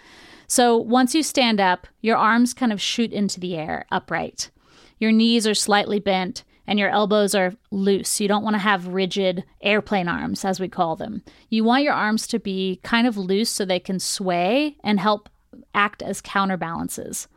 So 0.47 0.77
once 0.77 1.15
you 1.15 1.23
stand 1.23 1.61
up, 1.61 1.87
your 2.03 2.17
arms 2.17 2.55
kind 2.55 2.73
of 2.73 2.81
shoot 2.81 3.13
into 3.13 3.41
the 3.41 3.57
air 3.57 3.87
upright. 3.91 4.51
Your 4.99 5.11
knees 5.11 5.47
are 5.47 5.55
slightly 5.55 5.99
bent 5.99 6.45
and 6.67 6.79
your 6.79 6.91
elbows 6.91 7.35
are 7.35 7.55
loose. 7.71 8.21
You 8.21 8.29
don't 8.29 8.45
want 8.45 8.55
to 8.55 8.61
have 8.61 8.87
rigid 8.87 9.45
airplane 9.63 10.09
arms, 10.09 10.45
as 10.45 10.61
we 10.61 10.69
call 10.69 10.95
them. 10.95 11.23
You 11.49 11.65
want 11.65 11.83
your 11.83 11.95
arms 11.95 12.27
to 12.29 12.39
be 12.39 12.81
kind 12.85 13.07
of 13.07 13.17
loose 13.17 13.51
so 13.51 13.65
they 13.65 13.81
can 13.81 13.99
sway 13.99 14.77
and 14.85 15.01
help 15.01 15.29
act 15.75 16.03
as 16.03 16.21
counterbalances. 16.21 17.29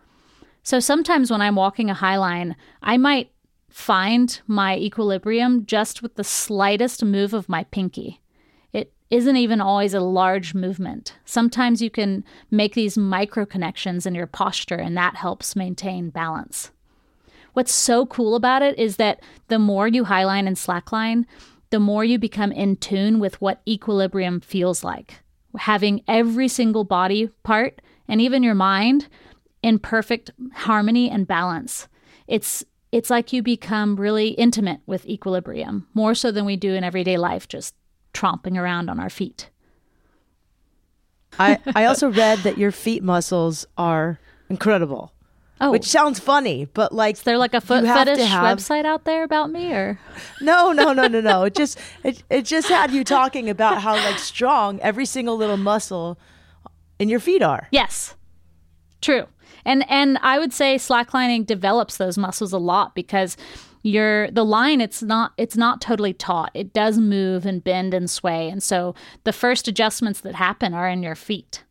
So 0.66 0.80
sometimes 0.80 1.30
when 1.30 1.42
I'm 1.42 1.56
walking 1.56 1.92
a 1.92 1.94
high 1.94 2.18
line, 2.18 2.56
I 2.82 2.98
might 2.98 3.32
find 3.70 4.42
my 4.48 4.76
equilibrium 4.76 5.68
just 5.68 6.02
with 6.02 6.16
the 6.16 6.24
slightest 6.24 7.06
move 7.06 7.34
of 7.34 7.48
my 7.48 7.66
pinky 7.66 8.20
It 8.74 8.92
isn't 9.12 9.38
even 9.38 9.62
always 9.62 9.94
a 9.94 10.00
large 10.00 10.56
movement. 10.56 11.14
Sometimes 11.24 11.84
you 11.84 11.92
can 11.92 12.24
make 12.50 12.74
these 12.74 12.98
micro 12.98 13.46
connections 13.46 14.08
in 14.08 14.16
your 14.16 14.26
posture, 14.26 14.76
and 14.76 14.98
that 14.98 15.16
helps 15.16 15.56
maintain 15.56 16.10
balance. 16.10 16.72
What's 17.54 17.72
so 17.72 18.08
cool 18.08 18.34
about 18.34 18.64
it 18.64 18.78
is 18.80 18.96
that 18.96 19.22
the 19.50 19.60
more 19.60 19.88
you 19.88 20.06
highline 20.06 20.48
and 20.48 20.58
slackline, 20.58 21.26
the 21.70 21.80
more 21.80 22.04
you 22.04 22.18
become 22.18 22.52
in 22.52 22.76
tune 22.78 23.20
with 23.20 23.40
what 23.40 23.62
equilibrium 23.68 24.42
feels 24.42 24.84
like. 24.84 25.22
Having 25.60 26.02
every 26.08 26.48
single 26.48 26.86
body 26.86 27.30
part 27.44 27.82
and 28.08 28.20
even 28.20 28.42
your 28.42 28.56
mind 28.56 29.08
in 29.66 29.80
perfect 29.80 30.30
harmony 30.54 31.10
and 31.10 31.28
balance. 31.28 31.88
It's 32.28 32.64
it's 32.92 33.10
like 33.10 33.34
you 33.34 33.42
become 33.42 33.96
really 33.96 34.30
intimate 34.30 34.80
with 34.86 35.08
equilibrium, 35.08 35.88
more 35.96 36.14
so 36.14 36.32
than 36.32 36.46
we 36.46 36.56
do 36.56 36.76
in 36.76 36.84
everyday 36.84 37.18
life, 37.18 37.48
just 37.48 37.74
tromping 38.14 38.58
around 38.58 38.90
on 38.90 39.00
our 39.00 39.10
feet. 39.10 39.50
I, 41.40 41.60
I 41.76 41.86
also 41.86 42.12
read 42.12 42.40
that 42.40 42.60
your 42.60 42.72
feet 42.72 43.04
muscles 43.04 43.66
are 43.76 44.20
incredible. 44.50 45.12
Oh. 45.60 45.72
Which 45.72 45.86
sounds 45.86 46.20
funny, 46.20 46.66
but 46.66 46.94
like 46.94 47.16
Is 47.16 47.24
there 47.24 47.40
like 47.40 47.56
a 47.56 47.62
foot 47.62 47.86
fetish 47.86 48.20
have... 48.20 48.58
website 48.58 48.86
out 48.86 49.06
there 49.06 49.24
about 49.24 49.50
me 49.50 49.74
or 49.74 50.00
No, 50.42 50.72
no, 50.74 50.94
no, 50.94 51.08
no, 51.08 51.22
no. 51.22 51.44
It 51.44 51.56
just 51.56 51.80
it, 52.04 52.22
it 52.30 52.44
just 52.44 52.68
had 52.68 52.92
you 52.92 53.04
talking 53.04 53.50
about 53.50 53.82
how 53.82 53.96
like 53.96 54.20
strong 54.20 54.80
every 54.82 55.06
single 55.08 55.38
little 55.38 55.58
muscle 55.58 56.20
in 57.00 57.10
your 57.10 57.20
feet 57.20 57.42
are. 57.42 57.68
Yes. 57.72 58.14
True. 59.02 59.28
And 59.66 59.90
and 59.90 60.18
I 60.22 60.40
would 60.40 60.54
say 60.54 60.76
slacklining 60.76 61.46
develops 61.46 61.98
those 61.98 62.18
muscles 62.18 62.54
a 62.54 62.58
lot 62.58 62.96
because 62.96 63.36
your 63.82 64.32
the 64.32 64.46
line 64.46 64.82
it's 64.82 65.04
not 65.04 65.34
it's 65.38 65.58
not 65.58 65.82
totally 65.82 66.14
taut. 66.14 66.52
It 66.54 66.74
does 66.74 66.98
move 66.98 67.46
and 67.46 67.64
bend 67.64 67.94
and 67.94 68.10
sway. 68.10 68.50
And 68.50 68.62
so 68.62 68.96
the 69.24 69.34
first 69.34 69.68
adjustments 69.68 70.22
that 70.22 70.36
happen 70.36 70.74
are 70.74 70.88
in 70.90 71.04
your 71.04 71.16
feet. 71.16 71.64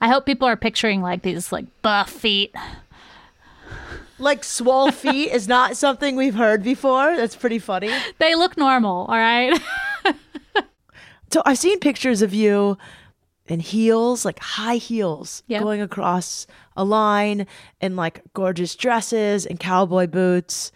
I 0.00 0.08
hope 0.08 0.26
people 0.26 0.46
are 0.46 0.56
picturing 0.56 1.02
like 1.02 1.22
these 1.22 1.50
like 1.52 1.66
buff 1.82 2.10
feet. 2.10 2.54
Like 4.18 4.44
swole 4.44 4.90
feet 4.92 5.32
is 5.32 5.48
not 5.48 5.76
something 5.76 6.16
we've 6.16 6.34
heard 6.34 6.62
before? 6.62 7.16
That's 7.16 7.36
pretty 7.36 7.58
funny. 7.58 7.90
They 8.18 8.34
look 8.34 8.56
normal 8.56 9.06
all 9.06 9.16
right? 9.16 9.58
So 11.30 11.42
i've 11.44 11.58
seen 11.58 11.78
pictures 11.78 12.22
of 12.22 12.32
you 12.32 12.78
in 13.50 13.60
heels, 13.60 14.24
like 14.24 14.38
high 14.38 14.76
heels, 14.76 15.42
yep. 15.46 15.62
going 15.62 15.80
across 15.80 16.46
a 16.76 16.84
line 16.84 17.46
in 17.80 17.96
like 17.96 18.22
gorgeous 18.34 18.74
dresses 18.74 19.46
and 19.46 19.58
cowboy 19.58 20.06
boots. 20.06 20.72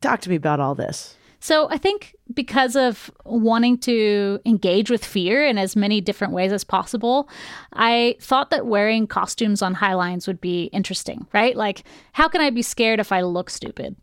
Talk 0.00 0.20
to 0.22 0.30
me 0.30 0.36
about 0.36 0.60
all 0.60 0.74
this. 0.74 1.16
So, 1.42 1.70
I 1.70 1.78
think 1.78 2.14
because 2.34 2.76
of 2.76 3.10
wanting 3.24 3.78
to 3.78 4.40
engage 4.44 4.90
with 4.90 5.02
fear 5.02 5.46
in 5.46 5.56
as 5.56 5.74
many 5.74 6.02
different 6.02 6.34
ways 6.34 6.52
as 6.52 6.64
possible, 6.64 7.30
I 7.72 8.16
thought 8.20 8.50
that 8.50 8.66
wearing 8.66 9.06
costumes 9.06 9.62
on 9.62 9.72
high 9.72 9.94
lines 9.94 10.26
would 10.26 10.40
be 10.40 10.64
interesting, 10.64 11.26
right? 11.32 11.56
Like, 11.56 11.84
how 12.12 12.28
can 12.28 12.42
I 12.42 12.50
be 12.50 12.60
scared 12.60 13.00
if 13.00 13.10
I 13.10 13.22
look 13.22 13.48
stupid? 13.48 13.96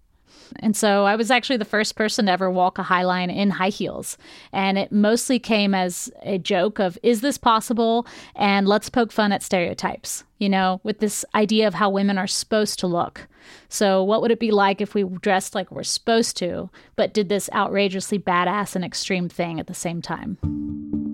And 0.59 0.75
so 0.75 1.05
I 1.05 1.15
was 1.15 1.31
actually 1.31 1.57
the 1.57 1.65
first 1.65 1.95
person 1.95 2.25
to 2.25 2.31
ever 2.31 2.49
walk 2.49 2.77
a 2.77 2.83
high 2.83 3.03
line 3.03 3.29
in 3.29 3.49
high 3.49 3.69
heels. 3.69 4.17
And 4.51 4.77
it 4.77 4.91
mostly 4.91 5.39
came 5.39 5.73
as 5.73 6.11
a 6.23 6.37
joke 6.37 6.79
of, 6.79 6.97
is 7.03 7.21
this 7.21 7.37
possible? 7.37 8.07
And 8.35 8.67
let's 8.67 8.89
poke 8.89 9.11
fun 9.11 9.31
at 9.31 9.43
stereotypes, 9.43 10.23
you 10.37 10.49
know, 10.49 10.81
with 10.83 10.99
this 10.99 11.25
idea 11.35 11.67
of 11.67 11.75
how 11.75 11.89
women 11.89 12.17
are 12.17 12.27
supposed 12.27 12.79
to 12.79 12.87
look. 12.87 13.27
So, 13.69 14.03
what 14.03 14.21
would 14.21 14.31
it 14.31 14.39
be 14.39 14.51
like 14.51 14.81
if 14.81 14.93
we 14.93 15.03
dressed 15.03 15.55
like 15.55 15.71
we're 15.71 15.83
supposed 15.83 16.35
to, 16.37 16.69
but 16.97 17.13
did 17.13 17.29
this 17.29 17.49
outrageously 17.53 18.19
badass 18.19 18.75
and 18.75 18.83
extreme 18.83 19.29
thing 19.29 19.59
at 19.59 19.67
the 19.67 19.73
same 19.73 20.01
time? 20.01 21.06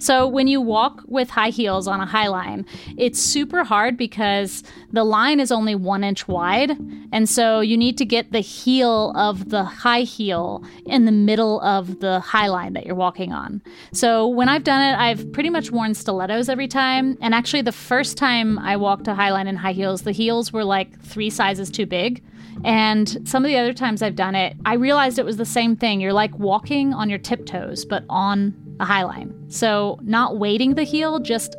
So 0.00 0.26
when 0.26 0.48
you 0.48 0.62
walk 0.62 1.02
with 1.06 1.28
high 1.28 1.50
heels 1.50 1.86
on 1.86 2.00
a 2.00 2.06
high 2.06 2.28
line, 2.28 2.64
it's 2.96 3.20
super 3.20 3.64
hard 3.64 3.98
because 3.98 4.62
the 4.92 5.04
line 5.04 5.40
is 5.40 5.52
only 5.52 5.74
one 5.74 6.02
inch 6.02 6.26
wide. 6.26 6.70
And 7.12 7.28
so 7.28 7.60
you 7.60 7.76
need 7.76 7.98
to 7.98 8.06
get 8.06 8.32
the 8.32 8.40
heel 8.40 9.12
of 9.14 9.50
the 9.50 9.62
high 9.62 10.00
heel 10.00 10.64
in 10.86 11.04
the 11.04 11.12
middle 11.12 11.60
of 11.60 12.00
the 12.00 12.18
high 12.20 12.48
line 12.48 12.72
that 12.72 12.86
you're 12.86 12.94
walking 12.94 13.34
on. 13.34 13.60
So 13.92 14.26
when 14.26 14.48
I've 14.48 14.64
done 14.64 14.80
it, 14.80 14.98
I've 14.98 15.30
pretty 15.32 15.50
much 15.50 15.70
worn 15.70 15.92
stilettos 15.92 16.48
every 16.48 16.68
time. 16.68 17.18
And 17.20 17.34
actually, 17.34 17.60
the 17.60 17.70
first 17.70 18.16
time 18.16 18.58
I 18.58 18.78
walked 18.78 19.06
a 19.06 19.14
high 19.14 19.32
line 19.32 19.48
in 19.48 19.56
high 19.56 19.72
heels, 19.72 20.02
the 20.02 20.12
heels 20.12 20.50
were 20.50 20.64
like 20.64 20.98
three 21.02 21.28
sizes 21.28 21.70
too 21.70 21.84
big. 21.84 22.24
And 22.64 23.28
some 23.28 23.44
of 23.44 23.48
the 23.48 23.58
other 23.58 23.74
times 23.74 24.00
I've 24.00 24.16
done 24.16 24.34
it, 24.34 24.56
I 24.64 24.74
realized 24.74 25.18
it 25.18 25.26
was 25.26 25.36
the 25.36 25.44
same 25.44 25.76
thing. 25.76 26.00
You're 26.00 26.14
like 26.14 26.38
walking 26.38 26.94
on 26.94 27.10
your 27.10 27.18
tiptoes, 27.18 27.84
but 27.84 28.04
on 28.08 28.69
a 28.80 28.84
high 28.84 29.04
line. 29.04 29.34
So, 29.48 29.98
not 30.02 30.38
weighting 30.38 30.74
the 30.74 30.82
heel, 30.82 31.20
just 31.20 31.54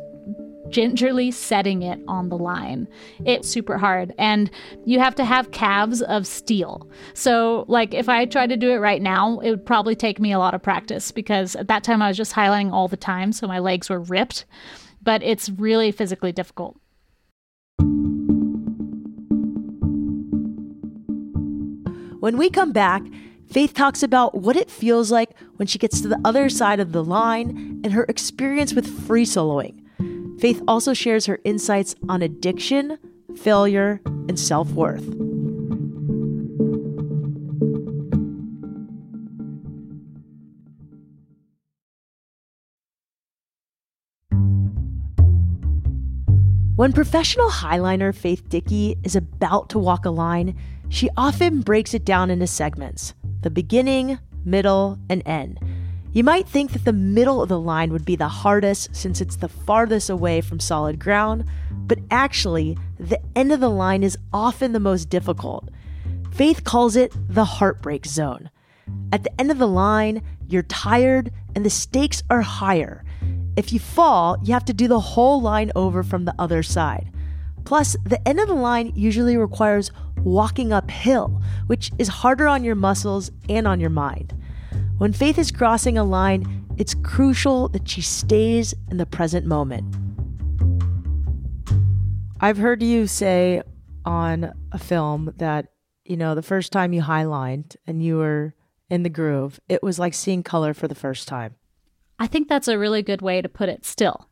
gingerly 0.68 1.30
setting 1.30 1.82
it 1.82 2.00
on 2.08 2.28
the 2.28 2.36
line. 2.36 2.88
It's 3.24 3.48
super 3.48 3.78
hard. 3.78 4.12
And 4.18 4.50
you 4.84 4.98
have 4.98 5.14
to 5.16 5.24
have 5.24 5.52
calves 5.52 6.02
of 6.02 6.26
steel. 6.26 6.88
So, 7.14 7.64
like, 7.68 7.94
if 7.94 8.08
I 8.08 8.24
tried 8.24 8.48
to 8.48 8.56
do 8.56 8.70
it 8.70 8.78
right 8.78 9.00
now, 9.00 9.38
it 9.40 9.50
would 9.50 9.66
probably 9.66 9.94
take 9.94 10.18
me 10.18 10.32
a 10.32 10.38
lot 10.38 10.54
of 10.54 10.62
practice 10.62 11.12
because 11.12 11.54
at 11.54 11.68
that 11.68 11.84
time 11.84 12.02
I 12.02 12.08
was 12.08 12.16
just 12.16 12.32
highlining 12.32 12.72
all 12.72 12.88
the 12.88 12.96
time. 12.96 13.32
So 13.32 13.46
my 13.46 13.58
legs 13.58 13.88
were 13.88 14.00
ripped. 14.00 14.44
But 15.04 15.22
it's 15.22 15.48
really 15.50 15.90
physically 15.90 16.32
difficult. 16.32 16.76
When 22.20 22.36
we 22.38 22.50
come 22.50 22.70
back, 22.70 23.02
Faith 23.52 23.74
talks 23.74 24.02
about 24.02 24.34
what 24.34 24.56
it 24.56 24.70
feels 24.70 25.12
like 25.12 25.28
when 25.56 25.68
she 25.68 25.78
gets 25.78 26.00
to 26.00 26.08
the 26.08 26.18
other 26.24 26.48
side 26.48 26.80
of 26.80 26.92
the 26.92 27.04
line 27.04 27.82
and 27.84 27.92
her 27.92 28.04
experience 28.04 28.72
with 28.72 29.06
free 29.06 29.26
soloing. 29.26 29.78
Faith 30.40 30.62
also 30.66 30.94
shares 30.94 31.26
her 31.26 31.38
insights 31.44 31.94
on 32.08 32.22
addiction, 32.22 32.96
failure, 33.36 34.00
and 34.06 34.40
self 34.40 34.70
worth. 34.70 35.04
When 46.76 46.94
professional 46.94 47.50
highliner 47.50 48.14
Faith 48.14 48.48
Dickey 48.48 48.96
is 49.04 49.14
about 49.14 49.68
to 49.68 49.78
walk 49.78 50.06
a 50.06 50.10
line, 50.10 50.56
she 50.92 51.08
often 51.16 51.62
breaks 51.62 51.94
it 51.94 52.04
down 52.04 52.30
into 52.30 52.46
segments 52.46 53.14
the 53.40 53.48
beginning, 53.50 54.18
middle, 54.44 54.98
and 55.08 55.22
end. 55.24 55.58
You 56.12 56.22
might 56.22 56.46
think 56.46 56.72
that 56.72 56.84
the 56.84 56.92
middle 56.92 57.42
of 57.42 57.48
the 57.48 57.58
line 57.58 57.92
would 57.92 58.04
be 58.04 58.14
the 58.14 58.28
hardest 58.28 58.94
since 58.94 59.22
it's 59.22 59.36
the 59.36 59.48
farthest 59.48 60.10
away 60.10 60.42
from 60.42 60.60
solid 60.60 60.98
ground, 60.98 61.46
but 61.70 61.98
actually, 62.10 62.76
the 63.00 63.18
end 63.34 63.52
of 63.52 63.60
the 63.60 63.70
line 63.70 64.02
is 64.02 64.18
often 64.34 64.72
the 64.72 64.80
most 64.80 65.08
difficult. 65.08 65.70
Faith 66.30 66.62
calls 66.62 66.94
it 66.94 67.10
the 67.26 67.46
heartbreak 67.46 68.04
zone. 68.04 68.50
At 69.12 69.24
the 69.24 69.40
end 69.40 69.50
of 69.50 69.58
the 69.58 69.66
line, 69.66 70.22
you're 70.46 70.62
tired 70.62 71.32
and 71.54 71.64
the 71.64 71.70
stakes 71.70 72.22
are 72.28 72.42
higher. 72.42 73.02
If 73.56 73.72
you 73.72 73.80
fall, 73.80 74.36
you 74.42 74.52
have 74.52 74.66
to 74.66 74.74
do 74.74 74.88
the 74.88 75.00
whole 75.00 75.40
line 75.40 75.72
over 75.74 76.02
from 76.02 76.26
the 76.26 76.34
other 76.38 76.62
side. 76.62 77.10
Plus, 77.64 77.96
the 78.04 78.26
end 78.26 78.40
of 78.40 78.48
the 78.48 78.54
line 78.54 78.92
usually 78.94 79.36
requires 79.36 79.90
walking 80.18 80.72
uphill, 80.72 81.40
which 81.66 81.90
is 81.98 82.08
harder 82.08 82.48
on 82.48 82.64
your 82.64 82.74
muscles 82.74 83.30
and 83.48 83.66
on 83.66 83.80
your 83.80 83.90
mind. 83.90 84.34
When 84.98 85.12
Faith 85.12 85.38
is 85.38 85.50
crossing 85.50 85.98
a 85.98 86.04
line, 86.04 86.66
it's 86.78 86.94
crucial 86.94 87.68
that 87.68 87.88
she 87.88 88.00
stays 88.00 88.74
in 88.90 88.96
the 88.96 89.06
present 89.06 89.46
moment. 89.46 89.96
I've 92.40 92.58
heard 92.58 92.82
you 92.82 93.06
say 93.06 93.62
on 94.04 94.52
a 94.72 94.78
film 94.78 95.32
that, 95.36 95.68
you 96.04 96.16
know, 96.16 96.34
the 96.34 96.42
first 96.42 96.72
time 96.72 96.92
you 96.92 97.02
highlined 97.02 97.76
and 97.86 98.02
you 98.02 98.16
were 98.16 98.54
in 98.90 99.04
the 99.04 99.08
groove, 99.08 99.60
it 99.68 99.82
was 99.82 99.98
like 99.98 100.14
seeing 100.14 100.42
color 100.42 100.74
for 100.74 100.88
the 100.88 100.94
first 100.94 101.28
time. 101.28 101.54
I 102.18 102.26
think 102.26 102.48
that's 102.48 102.68
a 102.68 102.78
really 102.78 103.02
good 103.02 103.22
way 103.22 103.42
to 103.42 103.48
put 103.48 103.68
it 103.68 103.84
still. 103.84 104.28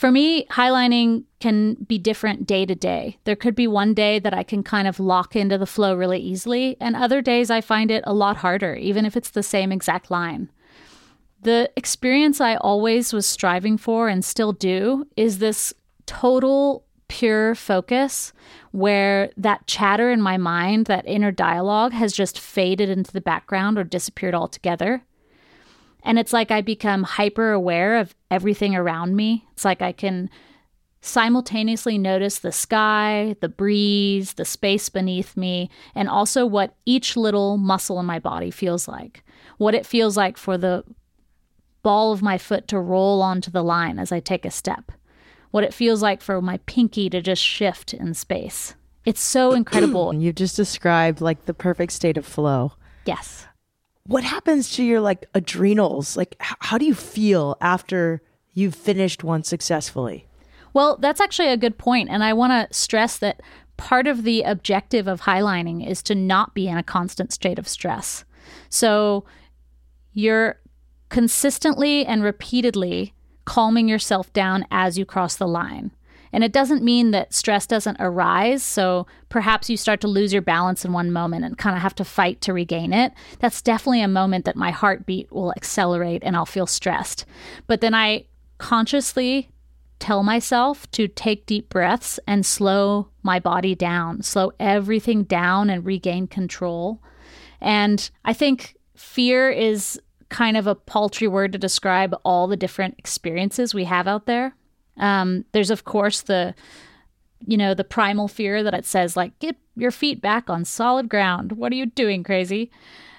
For 0.00 0.10
me, 0.10 0.46
highlining 0.46 1.24
can 1.40 1.74
be 1.74 1.98
different 1.98 2.46
day 2.46 2.64
to 2.64 2.74
day. 2.74 3.18
There 3.24 3.36
could 3.36 3.54
be 3.54 3.66
one 3.66 3.92
day 3.92 4.18
that 4.18 4.32
I 4.32 4.42
can 4.42 4.62
kind 4.62 4.88
of 4.88 4.98
lock 4.98 5.36
into 5.36 5.58
the 5.58 5.66
flow 5.66 5.94
really 5.94 6.18
easily, 6.18 6.78
and 6.80 6.96
other 6.96 7.20
days 7.20 7.50
I 7.50 7.60
find 7.60 7.90
it 7.90 8.02
a 8.06 8.14
lot 8.14 8.38
harder, 8.38 8.74
even 8.74 9.04
if 9.04 9.14
it's 9.14 9.28
the 9.28 9.42
same 9.42 9.70
exact 9.70 10.10
line. 10.10 10.50
The 11.42 11.70
experience 11.76 12.40
I 12.40 12.54
always 12.54 13.12
was 13.12 13.26
striving 13.26 13.76
for 13.76 14.08
and 14.08 14.24
still 14.24 14.54
do 14.54 15.06
is 15.18 15.38
this 15.38 15.74
total 16.06 16.86
pure 17.08 17.54
focus 17.54 18.32
where 18.70 19.30
that 19.36 19.66
chatter 19.66 20.10
in 20.10 20.22
my 20.22 20.38
mind, 20.38 20.86
that 20.86 21.06
inner 21.06 21.30
dialogue, 21.30 21.92
has 21.92 22.14
just 22.14 22.40
faded 22.40 22.88
into 22.88 23.12
the 23.12 23.20
background 23.20 23.76
or 23.76 23.84
disappeared 23.84 24.34
altogether. 24.34 25.02
And 26.02 26.18
it's 26.18 26.32
like 26.32 26.50
I 26.50 26.60
become 26.60 27.02
hyper 27.02 27.52
aware 27.52 27.98
of 27.98 28.14
everything 28.30 28.74
around 28.74 29.16
me. 29.16 29.46
It's 29.52 29.64
like 29.64 29.82
I 29.82 29.92
can 29.92 30.30
simultaneously 31.00 31.98
notice 31.98 32.38
the 32.38 32.52
sky, 32.52 33.36
the 33.40 33.48
breeze, 33.48 34.34
the 34.34 34.44
space 34.44 34.88
beneath 34.88 35.36
me, 35.36 35.70
and 35.94 36.08
also 36.08 36.44
what 36.44 36.74
each 36.84 37.16
little 37.16 37.56
muscle 37.56 37.98
in 38.00 38.06
my 38.06 38.18
body 38.18 38.50
feels 38.50 38.86
like. 38.86 39.24
What 39.56 39.74
it 39.74 39.86
feels 39.86 40.16
like 40.16 40.36
for 40.36 40.58
the 40.58 40.84
ball 41.82 42.12
of 42.12 42.22
my 42.22 42.36
foot 42.36 42.68
to 42.68 42.78
roll 42.78 43.22
onto 43.22 43.50
the 43.50 43.64
line 43.64 43.98
as 43.98 44.12
I 44.12 44.20
take 44.20 44.44
a 44.44 44.50
step. 44.50 44.92
What 45.50 45.64
it 45.64 45.74
feels 45.74 46.02
like 46.02 46.20
for 46.20 46.40
my 46.42 46.58
pinky 46.66 47.08
to 47.10 47.20
just 47.22 47.42
shift 47.42 47.94
in 47.94 48.14
space. 48.14 48.74
It's 49.06 49.22
so 49.22 49.52
incredible. 49.52 50.10
And 50.10 50.22
You've 50.22 50.34
just 50.34 50.56
described 50.56 51.20
like 51.20 51.46
the 51.46 51.54
perfect 51.54 51.92
state 51.92 52.18
of 52.18 52.26
flow. 52.26 52.72
Yes 53.06 53.46
what 54.06 54.24
happens 54.24 54.70
to 54.76 54.84
your 54.84 55.00
like 55.00 55.28
adrenals? 55.34 56.16
Like, 56.16 56.36
h- 56.40 56.56
how 56.60 56.78
do 56.78 56.84
you 56.84 56.94
feel 56.94 57.56
after 57.60 58.22
you've 58.52 58.74
finished 58.74 59.22
one 59.22 59.42
successfully? 59.44 60.26
Well, 60.72 60.96
that's 61.00 61.20
actually 61.20 61.48
a 61.48 61.56
good 61.56 61.78
point, 61.78 62.08
and 62.10 62.22
I 62.22 62.32
want 62.32 62.52
to 62.52 62.74
stress 62.76 63.18
that 63.18 63.40
part 63.76 64.06
of 64.06 64.24
the 64.24 64.42
objective 64.42 65.08
of 65.08 65.22
highlining 65.22 65.86
is 65.88 66.02
to 66.04 66.14
not 66.14 66.54
be 66.54 66.68
in 66.68 66.76
a 66.76 66.82
constant 66.82 67.32
state 67.32 67.58
of 67.58 67.66
stress. 67.66 68.24
So 68.68 69.24
you're 70.12 70.60
consistently 71.08 72.04
and 72.06 72.22
repeatedly 72.22 73.14
calming 73.44 73.88
yourself 73.88 74.32
down 74.32 74.64
as 74.70 74.98
you 74.98 75.04
cross 75.04 75.36
the 75.36 75.48
line. 75.48 75.90
And 76.32 76.44
it 76.44 76.52
doesn't 76.52 76.84
mean 76.84 77.10
that 77.10 77.34
stress 77.34 77.66
doesn't 77.66 77.96
arise. 78.00 78.62
So 78.62 79.06
perhaps 79.28 79.68
you 79.68 79.76
start 79.76 80.00
to 80.02 80.08
lose 80.08 80.32
your 80.32 80.42
balance 80.42 80.84
in 80.84 80.92
one 80.92 81.12
moment 81.12 81.44
and 81.44 81.58
kind 81.58 81.76
of 81.76 81.82
have 81.82 81.94
to 81.96 82.04
fight 82.04 82.40
to 82.42 82.52
regain 82.52 82.92
it. 82.92 83.12
That's 83.40 83.62
definitely 83.62 84.02
a 84.02 84.08
moment 84.08 84.44
that 84.44 84.56
my 84.56 84.70
heartbeat 84.70 85.32
will 85.32 85.52
accelerate 85.52 86.22
and 86.24 86.36
I'll 86.36 86.46
feel 86.46 86.66
stressed. 86.66 87.26
But 87.66 87.80
then 87.80 87.94
I 87.94 88.26
consciously 88.58 89.50
tell 89.98 90.22
myself 90.22 90.90
to 90.92 91.06
take 91.08 91.46
deep 91.46 91.68
breaths 91.68 92.18
and 92.26 92.44
slow 92.44 93.08
my 93.22 93.38
body 93.38 93.74
down, 93.74 94.22
slow 94.22 94.52
everything 94.58 95.24
down 95.24 95.70
and 95.70 95.84
regain 95.84 96.26
control. 96.26 97.02
And 97.60 98.10
I 98.24 98.32
think 98.32 98.76
fear 98.96 99.50
is 99.50 100.00
kind 100.30 100.56
of 100.56 100.66
a 100.66 100.74
paltry 100.74 101.28
word 101.28 101.52
to 101.52 101.58
describe 101.58 102.16
all 102.24 102.46
the 102.46 102.56
different 102.56 102.94
experiences 102.98 103.74
we 103.74 103.84
have 103.84 104.06
out 104.06 104.26
there. 104.26 104.54
Um, 105.00 105.44
there's 105.52 105.70
of 105.70 105.84
course 105.84 106.20
the 106.20 106.54
you 107.46 107.56
know 107.56 107.74
the 107.74 107.84
primal 107.84 108.28
fear 108.28 108.62
that 108.62 108.74
it 108.74 108.84
says 108.84 109.16
like 109.16 109.36
get 109.38 109.56
your 109.74 109.90
feet 109.90 110.20
back 110.20 110.48
on 110.48 110.64
solid 110.64 111.08
ground. 111.08 111.52
What 111.52 111.72
are 111.72 111.76
you 111.76 111.86
doing, 111.86 112.22
crazy? 112.22 112.70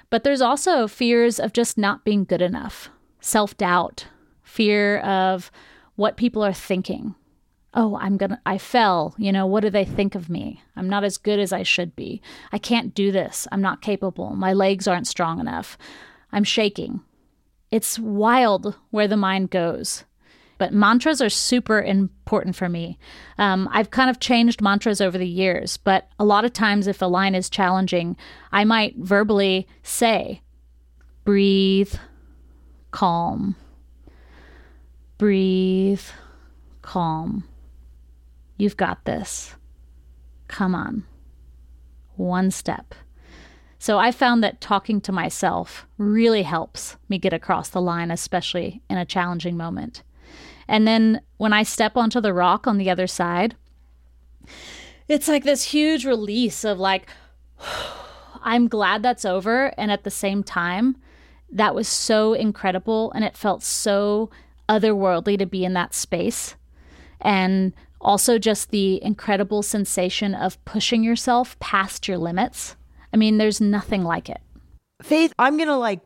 But 0.09 0.23
there's 0.23 0.41
also 0.41 0.87
fears 0.87 1.39
of 1.39 1.53
just 1.53 1.77
not 1.77 2.05
being 2.05 2.23
good 2.23 2.41
enough, 2.41 2.89
self 3.19 3.57
doubt, 3.57 4.07
fear 4.43 4.99
of 4.99 5.51
what 5.95 6.17
people 6.17 6.43
are 6.43 6.53
thinking. 6.53 7.15
Oh, 7.73 7.97
I'm 8.01 8.17
gonna, 8.17 8.41
I 8.45 8.57
fell. 8.57 9.15
You 9.17 9.31
know, 9.31 9.45
what 9.45 9.61
do 9.61 9.69
they 9.69 9.85
think 9.85 10.13
of 10.13 10.29
me? 10.29 10.61
I'm 10.75 10.89
not 10.89 11.05
as 11.05 11.17
good 11.17 11.39
as 11.39 11.53
I 11.53 11.63
should 11.63 11.95
be. 11.95 12.21
I 12.51 12.57
can't 12.57 12.93
do 12.93 13.11
this. 13.11 13.47
I'm 13.51 13.61
not 13.61 13.81
capable. 13.81 14.35
My 14.35 14.51
legs 14.51 14.87
aren't 14.87 15.07
strong 15.07 15.39
enough. 15.39 15.77
I'm 16.33 16.43
shaking. 16.43 17.01
It's 17.71 17.97
wild 17.97 18.75
where 18.89 19.07
the 19.07 19.15
mind 19.15 19.49
goes 19.49 20.03
but 20.61 20.71
mantras 20.71 21.23
are 21.23 21.29
super 21.29 21.81
important 21.81 22.55
for 22.55 22.69
me. 22.69 22.99
Um, 23.39 23.67
I've 23.71 23.89
kind 23.89 24.11
of 24.11 24.19
changed 24.19 24.61
mantras 24.61 25.01
over 25.01 25.17
the 25.17 25.27
years, 25.27 25.77
but 25.77 26.07
a 26.19 26.23
lot 26.23 26.45
of 26.45 26.53
times 26.53 26.85
if 26.85 27.01
a 27.01 27.07
line 27.07 27.33
is 27.33 27.49
challenging, 27.49 28.15
I 28.51 28.63
might 28.63 28.95
verbally 28.95 29.67
say, 29.81 30.43
breathe, 31.23 31.95
calm, 32.91 33.55
breathe, 35.17 36.03
calm. 36.83 37.43
You've 38.57 38.77
got 38.77 39.05
this. 39.05 39.55
Come 40.47 40.75
on. 40.75 41.05
One 42.17 42.51
step. 42.51 42.93
So 43.79 43.97
I 43.97 44.11
found 44.11 44.43
that 44.43 44.61
talking 44.61 45.01
to 45.01 45.11
myself 45.11 45.87
really 45.97 46.43
helps 46.43 46.97
me 47.09 47.17
get 47.17 47.33
across 47.33 47.69
the 47.69 47.81
line, 47.81 48.11
especially 48.11 48.83
in 48.91 48.99
a 48.99 49.05
challenging 49.05 49.57
moment. 49.57 50.03
And 50.71 50.87
then 50.87 51.19
when 51.35 51.51
I 51.51 51.63
step 51.63 51.97
onto 51.97 52.21
the 52.21 52.33
rock 52.33 52.65
on 52.65 52.77
the 52.77 52.89
other 52.89 53.05
side, 53.05 53.57
it's 55.09 55.27
like 55.27 55.43
this 55.43 55.63
huge 55.65 56.05
release 56.05 56.63
of 56.63 56.79
like, 56.79 57.09
I'm 58.41 58.69
glad 58.69 59.03
that's 59.03 59.25
over. 59.25 59.73
And 59.77 59.91
at 59.91 60.05
the 60.05 60.09
same 60.09 60.43
time, 60.43 60.95
that 61.51 61.75
was 61.75 61.89
so 61.89 62.31
incredible 62.33 63.11
and 63.11 63.25
it 63.25 63.35
felt 63.35 63.63
so 63.63 64.29
otherworldly 64.69 65.37
to 65.39 65.45
be 65.45 65.65
in 65.65 65.73
that 65.73 65.93
space. 65.93 66.55
And 67.19 67.73
also 67.99 68.39
just 68.39 68.71
the 68.71 69.03
incredible 69.03 69.63
sensation 69.63 70.33
of 70.33 70.63
pushing 70.63 71.03
yourself 71.03 71.59
past 71.59 72.07
your 72.07 72.17
limits. 72.17 72.77
I 73.13 73.17
mean, 73.17 73.37
there's 73.37 73.59
nothing 73.59 74.05
like 74.05 74.29
it. 74.29 74.39
Faith, 75.01 75.33
I'm 75.37 75.57
going 75.57 75.67
to 75.67 75.75
like, 75.75 75.99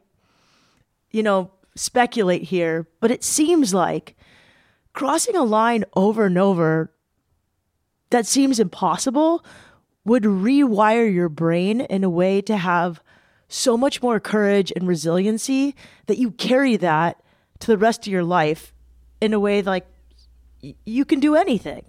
you 1.12 1.21
know, 1.21 1.51
speculate 1.75 2.41
here, 2.41 2.88
but 2.99 3.12
it 3.12 3.23
seems 3.23 3.71
like 3.71 4.15
crossing 4.95 5.36
a 5.36 5.43
line 5.43 5.84
over 5.95 6.25
and 6.25 6.38
over 6.38 6.89
that 8.10 8.25
seems 8.25 8.60
impossible 8.60 9.45
would 10.05 10.23
rewire 10.23 11.13
your 11.13 11.29
brain 11.29 11.81
in 11.81 12.03
a 12.03 12.10
way 12.10 12.41
to 12.41 12.55
have 12.55 13.01
so 13.47 13.77
much 13.77 14.01
more 14.01 14.19
courage 14.19 14.71
and 14.75 14.88
resiliency 14.88 15.75
that 16.08 16.17
you 16.17 16.31
carry 16.31 16.77
that 16.77 17.21
to 17.60 17.67
the 17.67 17.77
rest 17.77 18.08
of 18.08 18.13
your 18.13 18.23
life 18.23 18.73
in 19.19 19.34
a 19.34 19.39
way 19.39 19.62
like 19.62 19.86
you 20.86 21.05
can 21.05 21.19
do 21.19 21.36
anything. 21.36 21.84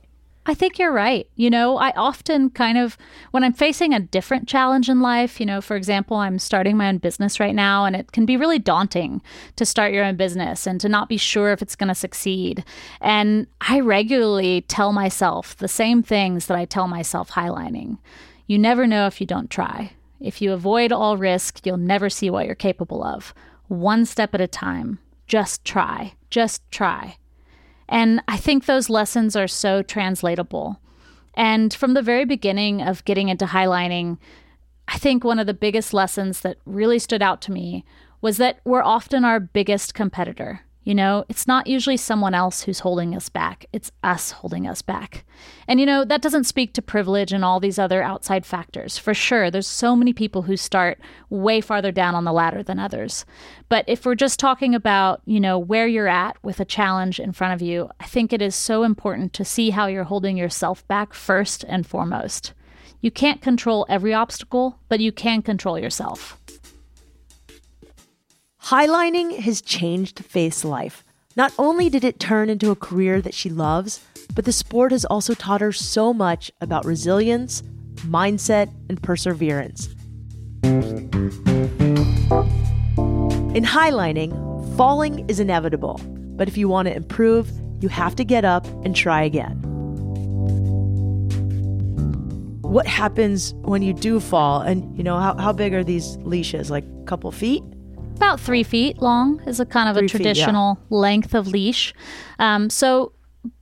I 0.48 0.54
think 0.54 0.78
you're 0.78 0.92
right. 0.92 1.28
You 1.35 1.50
know, 1.50 1.76
I 1.76 1.90
often 1.96 2.50
kind 2.50 2.78
of, 2.78 2.96
when 3.32 3.42
I'm 3.42 3.52
facing 3.52 3.92
a 3.92 3.98
different 3.98 4.46
challenge 4.46 4.88
in 4.88 5.00
life, 5.00 5.40
you 5.40 5.46
know, 5.46 5.61
for 5.61 5.74
example, 5.74 6.18
I'm 6.18 6.38
starting 6.38 6.76
my 6.76 6.88
own 6.88 6.98
business 6.98 7.40
right 7.40 7.54
now, 7.54 7.85
and 7.85 7.96
it 7.96 8.12
can 8.12 8.26
be 8.26 8.37
really 8.37 8.61
daunting 8.61 9.22
to 9.56 9.66
start 9.66 9.92
your 9.92 10.04
own 10.04 10.14
business 10.14 10.64
and 10.64 10.80
to 10.80 10.88
not 10.88 11.09
be 11.09 11.16
sure 11.16 11.50
if 11.50 11.62
it's 11.62 11.74
going 11.74 11.88
to 11.88 11.96
succeed. 11.96 12.64
And 13.00 13.48
I 13.61 13.80
regularly 13.80 14.61
tell 14.62 14.92
myself 14.92 15.56
the 15.56 15.66
same 15.66 16.04
things 16.04 16.46
that 16.46 16.56
I 16.56 16.64
tell 16.64 16.87
myself 16.87 17.32
highlining. 17.32 17.98
You 18.46 18.59
never 18.59 18.87
know 18.87 19.09
if 19.09 19.20
you 19.20 19.26
don't 19.26 19.50
try. 19.50 19.94
If 20.20 20.40
you 20.40 20.52
avoid 20.52 20.92
all 20.92 21.16
risk, 21.16 21.66
you'll 21.66 21.76
never 21.76 22.09
see 22.09 22.30
what 22.30 22.46
you're 22.46 22.54
capable 22.54 23.02
of. 23.02 23.35
One 23.66 24.06
step 24.06 24.32
at 24.32 24.40
a 24.40 24.46
time. 24.46 25.00
Just 25.26 25.64
try. 25.64 26.14
Just 26.30 26.62
try. 26.70 27.16
And 27.88 28.20
I 28.27 28.37
think 28.37 28.64
those 28.64 28.90
lessons 28.90 29.37
are 29.37 29.49
so 29.49 29.83
translatable. 29.83 30.81
And 31.35 31.72
from 31.72 31.94
the 31.94 32.03
very 32.03 32.25
beginning 32.25 32.83
of 32.83 33.05
getting 33.05 33.29
into 33.29 33.46
highlining, 33.46 34.18
I 34.88 34.99
think 34.99 35.25
one 35.25 35.38
of 35.38 35.46
the 35.46 35.55
biggest 35.55 35.92
lessons 35.92 36.40
that 36.40 36.59
really 36.64 36.99
stood 36.99 37.22
out 37.22 37.40
to 37.42 37.53
me 37.53 37.85
was 38.20 38.38
that 38.38 38.61
we're 38.64 38.83
often 38.83 39.25
our 39.25 39.38
biggest 39.38 39.94
competitor. 39.94 40.62
You 40.87 40.94
know, 40.94 41.25
it's 41.29 41.49
not 41.49 41.66
usually 41.66 41.96
someone 41.96 42.33
else 42.33 42.62
who's 42.62 42.79
holding 42.79 43.12
us 43.16 43.29
back, 43.29 43.66
it's 43.72 43.90
us 44.05 44.31
holding 44.31 44.68
us 44.68 44.83
back. 44.83 45.25
And, 45.66 45.81
you 45.81 45.85
know, 45.85 46.05
that 46.05 46.22
doesn't 46.22 46.44
speak 46.44 46.75
to 46.75 46.81
privilege 46.81 47.33
and 47.33 47.44
all 47.44 47.59
these 47.59 47.77
other 47.77 48.05
outside 48.05 48.46
factors. 48.46 48.96
For 48.96 49.12
sure, 49.12 49.51
there's 49.51 49.66
so 49.66 49.96
many 49.96 50.12
people 50.12 50.42
who 50.42 50.57
start 50.57 51.01
way 51.29 51.61
farther 51.61 51.90
down 51.90 52.14
on 52.14 52.22
the 52.22 52.33
ladder 52.33 52.62
than 52.62 52.79
others. 52.79 53.27
But 53.68 53.85
if 53.88 54.07
we're 54.07 54.14
just 54.14 54.38
talking 54.38 54.77
about, 54.77 55.22
you 55.27 55.40
know, 55.40 55.59
where 55.59 55.88
you're 55.88 56.07
at 56.07 56.37
with 56.44 56.61
a 56.61 56.64
challenge 56.64 57.18
in 57.18 57.33
front 57.33 57.55
of 57.55 57.61
you, 57.61 57.90
I 57.99 58.05
think 58.05 58.33
it 58.33 58.40
is 58.40 58.55
so 58.55 58.85
important 58.85 59.33
to 59.33 59.44
see 59.44 59.70
how 59.70 59.88
you're 59.88 60.05
holding 60.05 60.37
yourself 60.37 60.87
back 60.87 61.14
first 61.14 61.64
and 61.66 61.85
foremost. 61.85 62.53
You 63.01 63.11
can't 63.11 63.42
control 63.42 63.87
every 63.88 64.14
obstacle, 64.14 64.79
but 64.88 65.01
you 65.01 65.11
can 65.11 65.42
control 65.42 65.81
yourself. 65.81 66.40
Highlining 68.66 69.38
has 69.38 69.61
changed 69.61 70.24
Faith's 70.24 70.64
life. 70.64 71.05
Not 71.37 71.52
only 71.57 71.88
did 71.88 72.02
it 72.02 72.18
turn 72.18 72.50
into 72.50 72.72
a 72.72 72.74
career 72.74 73.22
that 73.22 73.33
she 73.33 73.48
loves, 73.48 74.05
but 74.35 74.44
the 74.44 74.50
sport 74.50 74.90
has 74.90 75.05
also 75.05 75.35
taught 75.35 75.61
her 75.61 75.70
so 75.70 76.12
much 76.12 76.50
about 76.61 76.85
resilience, 76.85 77.62
mindset, 77.98 78.74
and 78.88 79.00
perseverance. 79.00 79.87
In 83.55 83.62
highlining, 83.62 84.33
falling 84.76 85.24
is 85.29 85.38
inevitable, 85.38 86.00
but 86.35 86.48
if 86.48 86.59
you 86.59 86.68
want 86.68 86.88
to 86.88 86.96
improve, 86.96 87.48
you 87.81 87.88
have 87.88 88.16
to 88.16 88.24
get 88.24 88.44
up 88.44 88.66
and 88.85 88.96
try 88.96 89.22
again. 89.22 89.62
What 92.62 92.88
happens 92.88 93.55
when 93.59 93.83
you 93.83 93.92
do 93.92 94.18
fall? 94.18 94.61
And, 94.61 94.98
you 94.98 95.05
know, 95.05 95.20
how, 95.20 95.37
how 95.37 95.52
big 95.52 95.72
are 95.72 95.85
these 95.85 96.16
leashes? 96.22 96.68
Like 96.68 96.83
a 97.00 97.05
couple 97.05 97.31
feet? 97.31 97.62
About 98.16 98.40
three 98.40 98.62
feet 98.62 99.00
long 99.00 99.42
is 99.46 99.61
a 99.61 99.66
kind 99.66 99.88
of 99.88 99.96
Three 99.96 100.07
a 100.07 100.09
feet, 100.09 100.16
traditional 100.16 100.79
length 100.90 101.35
of 101.35 101.46
leash. 101.48 101.94
Um, 102.38 102.70
so 102.70 103.12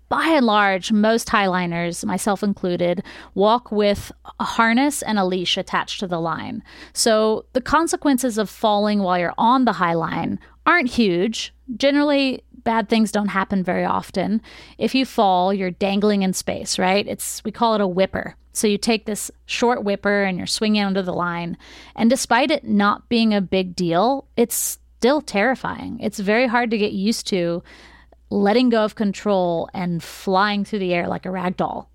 by 0.09 0.27
and 0.29 0.47
large, 0.47 0.93
most 0.93 1.29
highliners, 1.29 2.05
myself 2.05 2.43
included, 2.43 3.03
walk 3.35 3.73
with 3.73 4.12
a 4.38 4.45
harness 4.45 5.03
and 5.03 5.19
a 5.19 5.25
leash 5.25 5.57
attached 5.57 6.01
to 6.01 6.07
the 6.07 6.21
line. 6.21 6.62
So 6.93 7.47
the 7.53 7.61
consequences 7.61 8.38
of 8.38 8.49
falling 8.49 9.01
while 9.01 9.19
you're 9.19 9.35
on 9.38 9.64
the 9.64 9.73
high 9.73 9.95
line 9.95 10.38
aren't 10.67 10.90
huge. 10.90 11.53
Generally, 11.77 12.45
bad 12.62 12.88
things 12.88 13.11
don't 13.11 13.29
happen 13.29 13.64
very 13.64 13.85
often. 13.85 14.40
If 14.79 14.95
you 14.95 15.05
fall, 15.05 15.53
you're 15.53 15.71
dangling 15.71 16.23
in 16.23 16.33
space, 16.33 16.79
right? 16.79 17.07
It's 17.07 17.43
we 17.45 17.51
call 17.51 17.75
it 17.75 17.81
a 17.81 17.87
whipper. 17.87 18.37
So 18.55 18.69
you 18.69 18.79
take 18.79 19.05
this 19.05 19.33
short 19.47 19.83
whipper 19.83 20.23
and 20.23 20.38
you're 20.38 20.47
swinging 20.47 20.85
under 20.85 21.03
the 21.03 21.12
line, 21.12 21.59
and 21.97 22.09
despite 22.09 22.53
it 22.53 22.64
not 22.64 23.09
being 23.09 23.35
a 23.35 23.40
big 23.40 23.75
deal, 23.75 24.29
it's 24.37 24.55
still 24.55 25.21
terrifying. 25.21 25.99
It's 26.01 26.21
very 26.21 26.47
hard 26.47 26.71
to 26.71 26.79
get 26.79 26.93
used 26.93 27.27
to 27.29 27.62
letting 28.31 28.69
go 28.69 28.85
of 28.85 28.95
control 28.95 29.69
and 29.75 30.03
flying 30.03 30.64
through 30.64 30.79
the 30.79 30.95
air 30.95 31.09
like 31.09 31.27
a 31.27 31.33
rag 31.33 31.57
doll, 31.57 31.90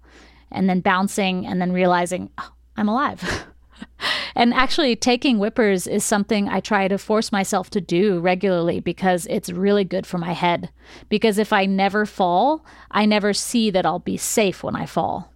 and 0.51 0.69
then 0.69 0.81
bouncing 0.81 1.47
and 1.47 1.61
then 1.61 1.71
realizing 1.71 2.29
oh, 2.37 2.51
I'm 2.75 2.89
alive. 2.89 3.45
and 4.35 4.53
actually, 4.53 4.97
taking 4.97 5.37
whippers 5.37 5.87
is 5.87 6.03
something 6.03 6.49
I 6.49 6.59
try 6.59 6.89
to 6.89 6.97
force 6.97 7.31
myself 7.31 7.69
to 7.69 7.81
do 7.81 8.19
regularly 8.19 8.81
because 8.81 9.25
it's 9.29 9.49
really 9.49 9.85
good 9.85 10.05
for 10.05 10.17
my 10.17 10.33
head. 10.33 10.71
Because 11.07 11.37
if 11.37 11.53
I 11.53 11.65
never 11.65 12.05
fall, 12.05 12.65
I 12.91 13.05
never 13.05 13.33
see 13.33 13.71
that 13.71 13.85
I'll 13.85 13.99
be 13.99 14.17
safe 14.17 14.61
when 14.61 14.75
I 14.75 14.85
fall. 14.85 15.33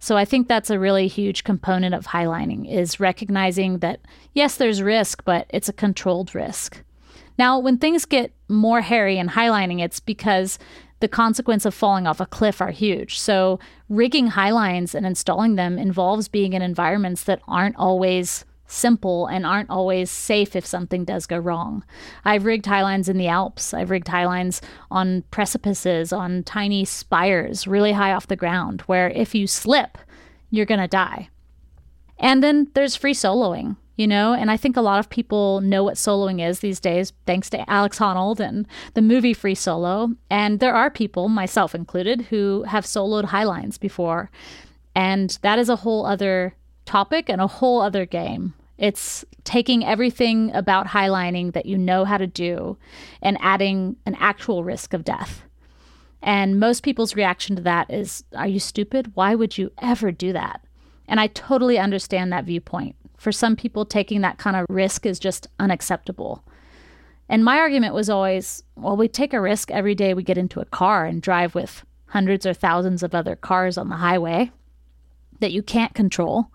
So 0.00 0.16
I 0.16 0.24
think 0.24 0.48
that's 0.48 0.70
a 0.70 0.78
really 0.78 1.08
huge 1.08 1.44
component 1.44 1.94
of 1.94 2.06
highlining 2.06 2.68
is 2.68 2.98
recognizing 2.98 3.78
that 3.78 4.00
yes, 4.32 4.56
there's 4.56 4.82
risk, 4.82 5.22
but 5.24 5.46
it's 5.50 5.68
a 5.68 5.74
controlled 5.74 6.34
risk. 6.34 6.82
Now, 7.38 7.58
when 7.58 7.78
things 7.78 8.06
get 8.06 8.32
more 8.48 8.80
hairy 8.80 9.18
in 9.18 9.28
highlining, 9.28 9.80
it's 9.80 10.00
because 10.00 10.58
the 11.00 11.08
consequence 11.08 11.64
of 11.64 11.74
falling 11.74 12.06
off 12.06 12.20
a 12.20 12.26
cliff 12.26 12.60
are 12.60 12.70
huge. 12.70 13.18
So, 13.18 13.58
rigging 13.88 14.28
highlines 14.28 14.94
and 14.94 15.06
installing 15.06 15.56
them 15.56 15.78
involves 15.78 16.28
being 16.28 16.54
in 16.54 16.62
environments 16.62 17.24
that 17.24 17.40
aren't 17.46 17.76
always 17.76 18.44
simple 18.70 19.26
and 19.26 19.44
aren't 19.44 19.70
always 19.70 20.10
safe 20.10 20.54
if 20.54 20.64
something 20.64 21.04
does 21.04 21.26
go 21.26 21.38
wrong. 21.38 21.84
I've 22.24 22.44
rigged 22.44 22.66
highlines 22.66 23.08
in 23.08 23.18
the 23.18 23.28
Alps. 23.28 23.74
I've 23.74 23.90
rigged 23.90 24.08
highlines 24.08 24.60
on 24.90 25.24
precipices, 25.30 26.12
on 26.12 26.44
tiny 26.44 26.84
spires, 26.84 27.66
really 27.66 27.92
high 27.92 28.12
off 28.12 28.28
the 28.28 28.36
ground, 28.36 28.82
where 28.82 29.10
if 29.10 29.34
you 29.34 29.46
slip, 29.46 29.98
you're 30.50 30.66
going 30.66 30.80
to 30.80 30.88
die. 30.88 31.28
And 32.18 32.42
then 32.42 32.68
there's 32.74 32.96
free 32.96 33.14
soloing, 33.14 33.76
you 33.96 34.06
know, 34.06 34.34
and 34.34 34.50
I 34.50 34.56
think 34.56 34.76
a 34.76 34.82
lot 34.82 35.00
of 35.00 35.10
people 35.10 35.60
know 35.60 35.82
what 35.82 35.94
soloing 35.94 36.46
is 36.46 36.60
these 36.60 36.80
days, 36.80 37.12
thanks 37.26 37.50
to 37.50 37.68
Alex 37.68 37.98
Honnold 37.98 38.40
and 38.40 38.66
the 38.94 39.02
movie 39.02 39.34
Free 39.34 39.54
Solo. 39.54 40.10
And 40.28 40.60
there 40.60 40.74
are 40.74 40.90
people, 40.90 41.28
myself 41.28 41.74
included, 41.74 42.22
who 42.22 42.64
have 42.64 42.84
soloed 42.84 43.26
highlines 43.26 43.78
before. 43.78 44.30
And 44.94 45.38
that 45.42 45.58
is 45.58 45.68
a 45.68 45.76
whole 45.76 46.04
other 46.04 46.54
topic 46.84 47.28
and 47.28 47.40
a 47.40 47.46
whole 47.46 47.80
other 47.80 48.04
game. 48.04 48.54
It's 48.80 49.26
taking 49.44 49.84
everything 49.84 50.50
about 50.54 50.86
highlining 50.86 51.52
that 51.52 51.66
you 51.66 51.76
know 51.76 52.06
how 52.06 52.16
to 52.16 52.26
do 52.26 52.78
and 53.20 53.36
adding 53.42 53.96
an 54.06 54.16
actual 54.18 54.64
risk 54.64 54.94
of 54.94 55.04
death. 55.04 55.42
And 56.22 56.58
most 56.58 56.82
people's 56.82 57.14
reaction 57.14 57.56
to 57.56 57.62
that 57.62 57.90
is, 57.92 58.24
Are 58.34 58.48
you 58.48 58.58
stupid? 58.58 59.12
Why 59.14 59.34
would 59.34 59.58
you 59.58 59.70
ever 59.82 60.10
do 60.10 60.32
that? 60.32 60.64
And 61.06 61.20
I 61.20 61.26
totally 61.26 61.78
understand 61.78 62.32
that 62.32 62.46
viewpoint. 62.46 62.96
For 63.18 63.32
some 63.32 63.54
people, 63.54 63.84
taking 63.84 64.22
that 64.22 64.38
kind 64.38 64.56
of 64.56 64.64
risk 64.70 65.04
is 65.04 65.18
just 65.18 65.46
unacceptable. 65.58 66.42
And 67.28 67.44
my 67.44 67.58
argument 67.58 67.92
was 67.92 68.08
always, 68.08 68.62
well, 68.76 68.96
we 68.96 69.08
take 69.08 69.34
a 69.34 69.40
risk 69.42 69.70
every 69.70 69.94
day 69.94 70.14
we 70.14 70.22
get 70.22 70.38
into 70.38 70.60
a 70.60 70.64
car 70.64 71.04
and 71.04 71.20
drive 71.20 71.54
with 71.54 71.84
hundreds 72.06 72.46
or 72.46 72.54
thousands 72.54 73.02
of 73.02 73.14
other 73.14 73.36
cars 73.36 73.76
on 73.76 73.90
the 73.90 73.96
highway 73.96 74.50
that 75.40 75.52
you 75.52 75.62
can't 75.62 75.94
control. 75.94 76.50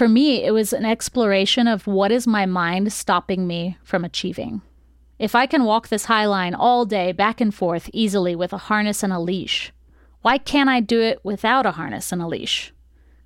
For 0.00 0.08
me, 0.08 0.42
it 0.46 0.52
was 0.52 0.72
an 0.72 0.86
exploration 0.86 1.66
of 1.66 1.86
what 1.86 2.10
is 2.10 2.26
my 2.26 2.46
mind 2.46 2.90
stopping 2.90 3.46
me 3.46 3.76
from 3.82 4.02
achieving. 4.02 4.62
If 5.18 5.34
I 5.34 5.44
can 5.44 5.64
walk 5.64 5.88
this 5.88 6.06
high 6.06 6.24
line 6.24 6.54
all 6.54 6.86
day 6.86 7.12
back 7.12 7.38
and 7.38 7.54
forth 7.54 7.90
easily 7.92 8.34
with 8.34 8.54
a 8.54 8.64
harness 8.70 9.02
and 9.02 9.12
a 9.12 9.20
leash, 9.20 9.74
why 10.22 10.38
can't 10.38 10.70
I 10.70 10.80
do 10.80 11.02
it 11.02 11.22
without 11.22 11.66
a 11.66 11.72
harness 11.72 12.12
and 12.12 12.22
a 12.22 12.26
leash? 12.26 12.72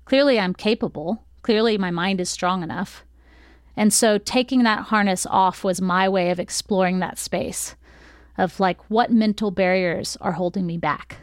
Clearly, 0.03 0.37
I'm 0.37 0.53
capable. 0.53 1.23
Clearly, 1.43 1.77
my 1.77 1.91
mind 1.91 2.19
is 2.19 2.29
strong 2.29 2.61
enough. 2.61 3.05
And 3.77 3.93
so, 3.93 4.17
taking 4.17 4.63
that 4.63 4.87
harness 4.87 5.25
off 5.25 5.63
was 5.63 5.79
my 5.79 6.09
way 6.09 6.29
of 6.29 6.41
exploring 6.41 6.99
that 6.99 7.17
space 7.17 7.77
of 8.37 8.59
like 8.59 8.81
what 8.89 9.13
mental 9.13 9.49
barriers 9.49 10.17
are 10.19 10.33
holding 10.33 10.65
me 10.65 10.75
back. 10.75 11.19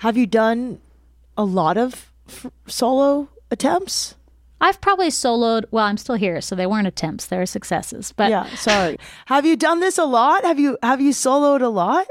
Have 0.00 0.18
you 0.18 0.26
done 0.26 0.82
a 1.38 1.44
lot 1.46 1.78
of 1.78 2.12
f- 2.28 2.50
solo 2.66 3.30
attempts? 3.50 4.14
I've 4.60 4.80
probably 4.80 5.08
soloed, 5.08 5.64
well, 5.70 5.84
I'm 5.84 5.98
still 5.98 6.14
here, 6.14 6.40
so 6.40 6.54
they 6.54 6.66
weren't 6.66 6.86
attempts, 6.86 7.26
they 7.26 7.36
were 7.36 7.46
successes. 7.46 8.12
But 8.16 8.30
yeah, 8.30 8.54
sorry. 8.56 8.98
have 9.26 9.44
you 9.44 9.56
done 9.56 9.80
this 9.80 9.98
a 9.98 10.04
lot? 10.04 10.44
Have 10.44 10.58
you 10.58 10.78
have 10.82 11.00
you 11.00 11.10
soloed 11.10 11.60
a 11.60 11.68
lot? 11.68 12.06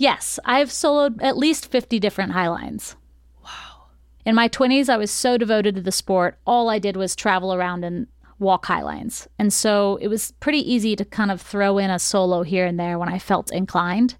yes, 0.00 0.40
I've 0.46 0.70
soloed 0.70 1.22
at 1.22 1.36
least 1.36 1.70
50 1.70 2.00
different 2.00 2.32
highlines. 2.32 2.96
Wow. 3.44 3.88
In 4.24 4.34
my 4.34 4.48
20s, 4.48 4.88
I 4.88 4.96
was 4.96 5.10
so 5.10 5.36
devoted 5.36 5.76
to 5.76 5.82
the 5.82 5.92
sport. 5.92 6.38
All 6.46 6.70
I 6.70 6.78
did 6.78 6.96
was 6.96 7.14
travel 7.14 7.54
around 7.54 7.84
and 7.84 8.08
walk 8.38 8.64
highlines. 8.66 9.28
And 9.38 9.52
so 9.52 9.98
it 10.00 10.08
was 10.08 10.32
pretty 10.40 10.58
easy 10.58 10.96
to 10.96 11.04
kind 11.04 11.30
of 11.30 11.40
throw 11.40 11.76
in 11.76 11.90
a 11.90 11.98
solo 11.98 12.42
here 12.42 12.64
and 12.64 12.80
there 12.80 12.98
when 12.98 13.10
I 13.10 13.18
felt 13.18 13.52
inclined. 13.52 14.16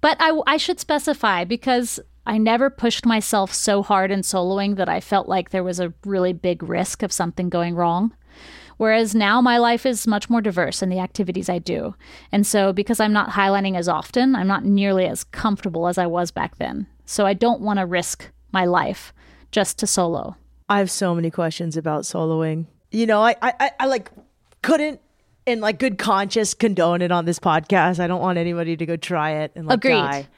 But 0.00 0.16
I, 0.18 0.40
I 0.46 0.56
should 0.56 0.80
specify 0.80 1.44
because 1.44 2.00
I 2.28 2.36
never 2.36 2.68
pushed 2.68 3.06
myself 3.06 3.54
so 3.54 3.82
hard 3.82 4.10
in 4.10 4.20
soloing 4.20 4.76
that 4.76 4.88
I 4.88 5.00
felt 5.00 5.28
like 5.28 5.48
there 5.48 5.64
was 5.64 5.80
a 5.80 5.94
really 6.04 6.34
big 6.34 6.62
risk 6.62 7.02
of 7.02 7.10
something 7.10 7.48
going 7.48 7.74
wrong. 7.74 8.14
Whereas 8.76 9.14
now 9.14 9.40
my 9.40 9.56
life 9.56 9.86
is 9.86 10.06
much 10.06 10.28
more 10.28 10.42
diverse 10.42 10.82
in 10.82 10.90
the 10.90 10.98
activities 10.98 11.48
I 11.48 11.58
do. 11.58 11.94
And 12.30 12.46
so 12.46 12.74
because 12.74 13.00
I'm 13.00 13.14
not 13.14 13.30
highlining 13.30 13.78
as 13.78 13.88
often, 13.88 14.36
I'm 14.36 14.46
not 14.46 14.62
nearly 14.62 15.06
as 15.06 15.24
comfortable 15.24 15.88
as 15.88 15.96
I 15.96 16.06
was 16.06 16.30
back 16.30 16.58
then. 16.58 16.86
So 17.06 17.24
I 17.24 17.32
don't 17.32 17.62
want 17.62 17.78
to 17.78 17.86
risk 17.86 18.30
my 18.52 18.66
life 18.66 19.14
just 19.50 19.78
to 19.78 19.86
solo. 19.86 20.36
I 20.68 20.80
have 20.80 20.90
so 20.90 21.14
many 21.14 21.30
questions 21.30 21.78
about 21.78 22.02
soloing. 22.02 22.66
You 22.90 23.06
know, 23.06 23.22
I 23.22 23.36
I, 23.40 23.70
I, 23.80 23.86
like 23.86 24.10
couldn't 24.62 25.00
in 25.46 25.60
like 25.60 25.78
good 25.78 25.96
conscience 25.96 26.52
condone 26.52 27.00
it 27.00 27.10
on 27.10 27.24
this 27.24 27.38
podcast. 27.38 27.98
I 27.98 28.06
don't 28.06 28.20
want 28.20 28.36
anybody 28.36 28.76
to 28.76 28.84
go 28.84 28.96
try 28.96 29.30
it 29.30 29.52
and 29.54 29.66
like 29.66 29.78
Agreed. 29.78 29.94
die. 29.94 30.28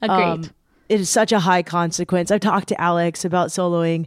Agreed. 0.00 0.46
Um, 0.46 0.50
it 0.88 1.00
is 1.00 1.10
such 1.10 1.32
a 1.32 1.40
high 1.40 1.62
consequence. 1.62 2.30
I've 2.30 2.40
talked 2.40 2.68
to 2.68 2.80
Alex 2.80 3.24
about 3.24 3.48
soloing, 3.48 4.06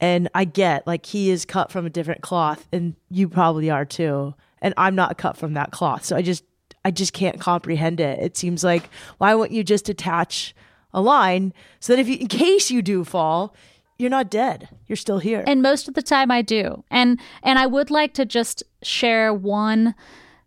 and 0.00 0.28
I 0.34 0.44
get 0.44 0.86
like 0.86 1.06
he 1.06 1.30
is 1.30 1.44
cut 1.44 1.72
from 1.72 1.86
a 1.86 1.90
different 1.90 2.22
cloth, 2.22 2.66
and 2.72 2.94
you 3.10 3.28
probably 3.28 3.70
are 3.70 3.84
too. 3.84 4.34
And 4.60 4.74
I'm 4.76 4.94
not 4.94 5.18
cut 5.18 5.36
from 5.36 5.54
that 5.54 5.70
cloth, 5.70 6.04
so 6.04 6.16
I 6.16 6.22
just 6.22 6.44
I 6.84 6.90
just 6.90 7.12
can't 7.12 7.40
comprehend 7.40 8.00
it. 8.00 8.18
It 8.18 8.36
seems 8.36 8.64
like 8.64 8.90
why 9.18 9.34
wouldn't 9.34 9.56
you 9.56 9.64
just 9.64 9.88
attach 9.88 10.54
a 10.92 11.00
line 11.00 11.52
so 11.80 11.94
that 11.94 12.00
if 12.00 12.08
you, 12.08 12.16
in 12.16 12.28
case 12.28 12.70
you 12.70 12.82
do 12.82 13.04
fall, 13.04 13.54
you're 13.98 14.10
not 14.10 14.30
dead. 14.30 14.68
You're 14.86 14.96
still 14.96 15.18
here. 15.18 15.44
And 15.46 15.60
most 15.60 15.88
of 15.88 15.94
the 15.94 16.02
time 16.02 16.30
I 16.30 16.42
do. 16.42 16.84
And 16.90 17.20
and 17.42 17.58
I 17.58 17.66
would 17.66 17.90
like 17.90 18.14
to 18.14 18.24
just 18.24 18.62
share 18.82 19.34
one 19.34 19.94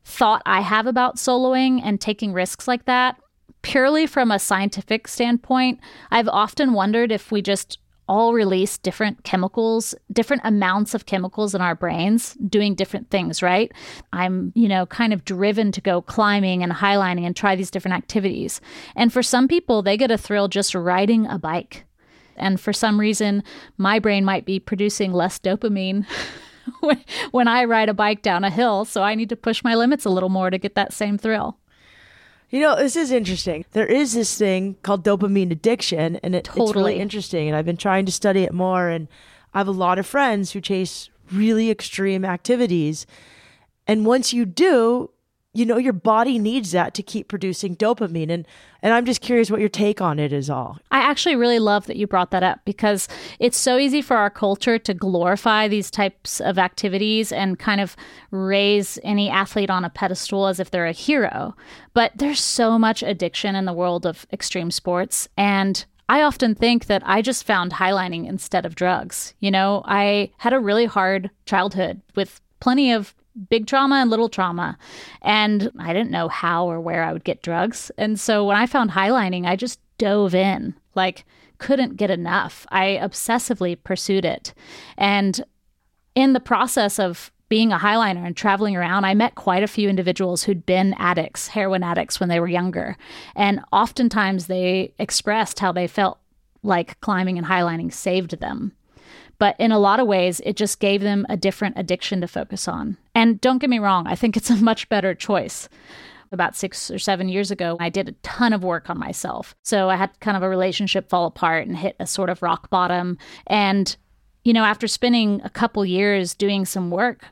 thought 0.04 0.42
I 0.46 0.62
have 0.62 0.88
about 0.88 1.18
soloing 1.18 1.82
and 1.84 2.00
taking 2.00 2.34
risks 2.34 2.68
like 2.68 2.86
that. 2.86 3.18
Purely 3.62 4.08
from 4.08 4.32
a 4.32 4.40
scientific 4.40 5.08
standpoint, 5.08 5.80
I've 6.10 6.28
often 6.28 6.74
wondered 6.74 7.12
if 7.12 7.32
we 7.32 7.42
just 7.42 7.78
all 8.12 8.34
release 8.34 8.78
different 8.78 9.24
chemicals, 9.24 9.96
different 10.12 10.42
amounts 10.44 10.94
of 10.94 11.06
chemicals 11.06 11.56
in 11.56 11.62
our 11.62 11.76
brains 11.76 12.34
doing 12.50 12.76
different 12.76 13.10
things, 13.10 13.42
right? 13.42 13.72
I'm, 14.12 14.52
you 14.54 14.68
know, 14.68 14.86
kind 14.86 15.14
of 15.14 15.24
driven 15.24 15.72
to 15.72 15.80
go 15.80 16.02
climbing 16.02 16.62
and 16.62 16.74
highlining 16.74 17.26
and 17.26 17.34
try 17.34 17.56
these 17.56 17.72
different 17.72 17.96
activities. 17.96 18.60
And 18.98 19.14
for 19.14 19.24
some 19.24 19.48
people, 19.48 19.82
they 19.82 19.96
get 19.96 20.12
a 20.12 20.18
thrill 20.18 20.50
just 20.50 20.76
riding 20.76 21.26
a 21.28 21.40
bike. 21.40 21.86
And 22.36 22.60
for 22.60 22.74
some 22.74 23.00
reason, 23.00 23.44
my 23.78 23.98
brain 23.98 24.26
might 24.26 24.46
be 24.46 24.60
producing 24.60 25.14
less 25.14 25.40
dopamine. 25.40 26.06
when 27.32 27.48
I 27.48 27.64
ride 27.64 27.88
a 27.88 27.94
bike 27.94 28.22
down 28.22 28.44
a 28.44 28.50
hill, 28.50 28.84
so 28.84 29.04
I 29.04 29.16
need 29.16 29.30
to 29.30 29.36
push 29.36 29.64
my 29.64 29.76
limits 29.76 30.04
a 30.04 30.10
little 30.10 30.30
more 30.30 30.50
to 30.50 30.58
get 30.58 30.76
that 30.76 30.92
same 30.92 31.18
thrill. 31.18 31.58
You 32.52 32.60
know, 32.60 32.76
this 32.76 32.98
is 32.98 33.12
interesting. 33.12 33.64
There 33.72 33.88
is 33.88 34.14
this 34.14 34.38
thing 34.38 34.76
called 34.84 35.06
dopamine 35.06 35.52
addiction, 35.52 36.18
and 36.18 36.36
it, 36.36 36.44
totally. 36.44 36.66
it's 36.66 36.76
really 36.76 37.00
interesting. 37.00 37.48
And 37.48 37.56
I've 37.56 37.66
been 37.66 37.78
trying 37.78 38.06
to 38.06 38.12
study 38.12 38.44
it 38.44 38.54
more. 38.54 38.90
And 38.90 39.08
I 39.54 39.60
have 39.60 39.70
a 39.70 39.72
lot 39.72 39.98
of 39.98 40.06
friends 40.06 40.52
who 40.52 40.60
chase 40.60 41.10
really 41.32 41.72
extreme 41.72 42.26
activities. 42.26 43.06
And 43.88 44.06
once 44.06 44.34
you 44.34 44.46
do, 44.46 45.12
you 45.54 45.66
know 45.66 45.78
your 45.78 45.94
body 45.94 46.40
needs 46.40 46.72
that 46.72 46.94
to 46.94 47.04
keep 47.04 47.28
producing 47.28 47.76
dopamine 47.76 48.30
and 48.30 48.48
and 48.82 48.94
I'm 48.94 49.06
just 49.06 49.22
curious 49.22 49.52
what 49.52 49.60
your 49.60 49.70
take 49.70 50.02
on 50.02 50.18
it 50.18 50.34
is 50.34 50.50
all. 50.50 50.80
I 50.90 51.00
actually 51.00 51.36
really 51.36 51.60
love 51.60 51.86
that 51.86 51.98
you 51.98 52.08
brought 52.08 52.32
that 52.32 52.42
up 52.42 52.62
because 52.66 53.08
it's 53.38 53.58
so 53.58 53.78
easy 53.78 54.02
for 54.02 54.18
our 54.18 54.32
culture 54.32 54.80
to 54.80 54.94
glorify 54.94 55.68
these 55.68 55.92
types 55.92 56.42
of 56.42 56.58
activities 56.58 57.32
and 57.32 57.60
kind 57.60 57.80
of 57.80 57.96
raise 58.32 58.98
any 59.04 59.30
athlete 59.30 59.70
on 59.70 59.86
a 59.86 59.90
pedestal 59.90 60.48
as 60.48 60.60
if 60.60 60.72
they're 60.72 60.88
a 60.88 60.94
hero. 60.94 61.56
But 61.94 62.14
there's 62.16 62.40
so 62.40 62.80
much 62.80 63.04
addiction 63.04 63.56
in 63.56 63.66
the 63.66 63.74
world 63.74 64.06
of 64.06 64.26
extreme 64.34 64.72
sports 64.72 65.28
and 65.38 65.86
I 66.10 66.24
often 66.24 66.56
think 66.56 66.88
that 66.88 67.04
I 67.06 67.22
just 67.22 67.46
found 67.46 67.72
highlining 67.72 68.28
instead 68.28 68.66
of 68.66 68.76
drugs. 68.76 69.34
You 69.40 69.50
know, 69.50 69.82
I 69.86 70.32
had 70.40 70.52
a 70.52 70.60
really 70.60 70.86
hard 70.86 71.30
childhood 71.46 72.02
with 72.16 72.42
plenty 72.60 72.92
of 72.92 73.16
big 73.50 73.68
trauma 73.68 73.96
and 73.96 74.10
little 74.10 74.30
trauma. 74.30 74.78
And 75.22 75.72
I 75.80 75.94
didn't 75.94 76.12
know 76.12 76.28
how 76.28 76.70
or 76.70 76.80
where 76.80 77.04
I 77.04 77.14
would 77.14 77.24
get 77.24 77.42
drugs. 77.42 77.92
And 77.98 78.20
so 78.20 78.46
when 78.46 78.58
I 78.58 78.66
found 78.66 78.92
highlining, 78.92 79.46
I 79.46 79.56
just 79.56 79.80
dove 79.98 80.36
in, 80.36 80.76
like, 80.96 81.26
couldn't 81.58 81.98
get 81.98 82.10
enough. 82.10 82.66
I 82.70 83.00
obsessively 83.02 83.78
pursued 83.82 84.26
it. 84.26 84.54
And 84.98 85.44
in 86.16 86.34
the 86.34 86.40
process 86.40 87.00
of 87.00 87.32
being 87.50 87.72
a 87.72 87.78
highliner 87.78 88.26
and 88.26 88.36
traveling 88.36 88.76
around, 88.76 89.06
I 89.06 89.14
met 89.14 89.36
quite 89.36 89.62
a 89.62 89.68
few 89.68 89.90
individuals 89.90 90.44
who'd 90.44 90.66
been 90.66 90.96
addicts, 90.98 91.50
heroin 91.50 91.84
addicts, 91.84 92.20
when 92.20 92.30
they 92.30 92.40
were 92.40 92.48
younger. 92.48 92.98
And 93.36 93.62
oftentimes 93.72 94.48
they 94.48 94.94
expressed 94.98 95.60
how 95.60 95.72
they 95.72 95.88
felt 95.88 96.18
like 96.64 97.00
climbing 97.02 97.38
and 97.38 97.46
highlining 97.46 97.92
saved 97.92 98.40
them. 98.40 98.72
But 99.42 99.56
in 99.58 99.72
a 99.72 99.80
lot 99.80 100.00
of 100.00 100.06
ways, 100.06 100.40
it 100.46 100.56
just 100.56 100.80
gave 100.80 101.02
them 101.02 101.26
a 101.28 101.36
different 101.36 101.76
addiction 101.76 102.22
to 102.22 102.28
focus 102.28 102.68
on. 102.68 102.98
And 103.16 103.42
don't 103.42 103.58
get 103.58 103.72
me 103.72 103.80
wrong, 103.80 104.06
I 104.06 104.14
think 104.14 104.38
it's 104.38 104.52
a 104.52 104.56
much 104.56 104.88
better 104.88 105.16
choice. 105.16 105.68
About 106.32 106.56
six 106.56 106.92
or 106.92 107.00
seven 107.00 107.28
years 107.28 107.50
ago, 107.50 107.76
I 107.80 107.90
did 107.90 108.08
a 108.08 108.12
ton 108.22 108.54
of 108.54 108.64
work 108.64 108.88
on 108.88 109.00
myself. 109.00 109.56
So 109.64 109.90
I 109.90 109.96
had 109.96 110.20
kind 110.20 110.38
of 110.38 110.44
a 110.44 110.48
relationship 110.48 111.10
fall 111.10 111.26
apart 111.26 111.66
and 111.66 111.76
hit 111.76 111.96
a 112.00 112.06
sort 112.06 112.30
of 112.30 112.44
rock 112.44 112.70
bottom. 112.70 113.18
And, 113.48 113.98
you 114.44 114.54
know, 114.54 114.64
after 114.64 114.88
spending 114.88 115.42
a 115.44 115.50
couple 115.50 115.84
years 115.86 116.36
doing 116.36 116.64
some 116.64 116.92
work, 116.92 117.26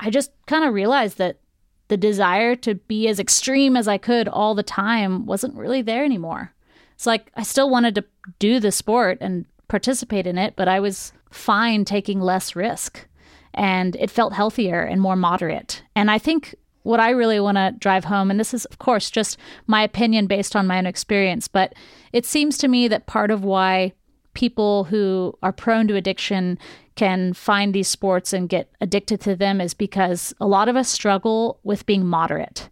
I 0.00 0.08
just 0.08 0.32
kind 0.46 0.64
of 0.64 0.72
realized 0.72 1.18
that 1.18 1.40
the 1.88 1.98
desire 1.98 2.56
to 2.56 2.76
be 2.76 3.08
as 3.08 3.20
extreme 3.20 3.76
as 3.76 3.86
I 3.86 3.98
could 3.98 4.26
all 4.26 4.54
the 4.54 4.62
time 4.62 5.26
wasn't 5.26 5.58
really 5.58 5.82
there 5.82 6.02
anymore. 6.02 6.54
It's 6.94 7.04
like 7.04 7.30
I 7.36 7.42
still 7.42 7.68
wanted 7.68 7.94
to 7.96 8.06
do 8.38 8.58
the 8.58 8.72
sport 8.72 9.18
and 9.20 9.44
participate 9.68 10.26
in 10.26 10.38
it, 10.38 10.54
but 10.56 10.66
I 10.66 10.80
was 10.80 11.12
fine 11.32 11.84
taking 11.84 12.20
less 12.20 12.54
risk. 12.54 13.06
And 13.54 13.96
it 13.96 14.10
felt 14.10 14.32
healthier 14.32 14.82
and 14.82 15.00
more 15.00 15.16
moderate. 15.16 15.82
And 15.94 16.10
I 16.10 16.18
think 16.18 16.54
what 16.84 17.00
I 17.00 17.10
really 17.10 17.38
want 17.38 17.56
to 17.56 17.74
drive 17.78 18.04
home, 18.04 18.30
and 18.30 18.40
this 18.40 18.54
is, 18.54 18.64
of 18.66 18.78
course, 18.78 19.10
just 19.10 19.38
my 19.66 19.82
opinion 19.82 20.26
based 20.26 20.56
on 20.56 20.66
my 20.66 20.78
own 20.78 20.86
experience, 20.86 21.48
but 21.48 21.74
it 22.12 22.26
seems 22.26 22.58
to 22.58 22.68
me 22.68 22.88
that 22.88 23.06
part 23.06 23.30
of 23.30 23.44
why 23.44 23.92
people 24.34 24.84
who 24.84 25.36
are 25.42 25.52
prone 25.52 25.86
to 25.88 25.96
addiction 25.96 26.58
can 26.94 27.32
find 27.32 27.74
these 27.74 27.88
sports 27.88 28.32
and 28.32 28.48
get 28.48 28.70
addicted 28.80 29.20
to 29.20 29.36
them 29.36 29.60
is 29.60 29.74
because 29.74 30.34
a 30.40 30.46
lot 30.46 30.68
of 30.68 30.76
us 30.76 30.88
struggle 30.88 31.58
with 31.62 31.86
being 31.86 32.06
moderate. 32.06 32.68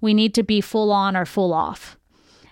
We 0.00 0.14
need 0.14 0.34
to 0.34 0.42
be 0.42 0.60
full 0.60 0.90
on 0.92 1.16
or 1.16 1.24
full 1.24 1.52
off. 1.52 1.96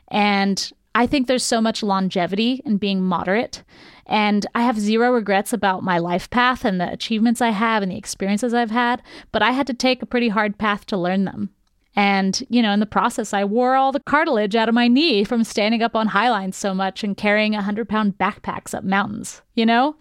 And 0.09 0.71
I 0.95 1.07
think 1.07 1.27
there's 1.27 1.45
so 1.45 1.61
much 1.61 1.83
longevity 1.83 2.63
in 2.65 2.77
being 2.77 3.01
moderate. 3.01 3.63
And 4.07 4.45
I 4.55 4.63
have 4.63 4.79
zero 4.79 5.13
regrets 5.13 5.53
about 5.53 5.85
my 5.85 5.99
life 5.99 6.29
path 6.31 6.65
and 6.65 6.81
the 6.81 6.93
achievements 6.93 7.41
I 7.41 7.51
have 7.51 7.83
and 7.83 7.93
the 7.93 7.97
experiences 7.97 8.53
I've 8.53 8.73
had, 8.73 9.03
but 9.31 9.43
I 9.43 9.53
had 9.53 9.69
to 9.69 9.75
take 9.75 10.03
a 10.03 10.07
pretty 10.07 10.29
hard 10.29 10.59
path 10.59 10.85
to 10.87 10.97
learn 10.97 11.25
them. 11.25 11.51
And, 11.97 12.45
you 12.49 12.63
know, 12.63 12.73
in 12.73 12.81
the 12.81 12.87
process, 12.87 13.33
I 13.33 13.45
wore 13.45 13.75
all 13.75 13.93
the 13.93 14.01
cartilage 14.01 14.55
out 14.55 14.69
of 14.69 14.75
my 14.75 14.89
knee 14.89 15.25
from 15.25 15.45
standing 15.45 15.83
up 15.83 15.97
on 15.97 16.09
highlines 16.09 16.57
so 16.57 16.73
much 16.73 17.03
and 17.03 17.17
carrying 17.17 17.53
100 17.53 17.89
pound 17.89 18.17
backpacks 18.17 18.75
up 18.75 18.85
mountains, 18.85 19.43
you 19.55 19.67
know? 19.67 19.97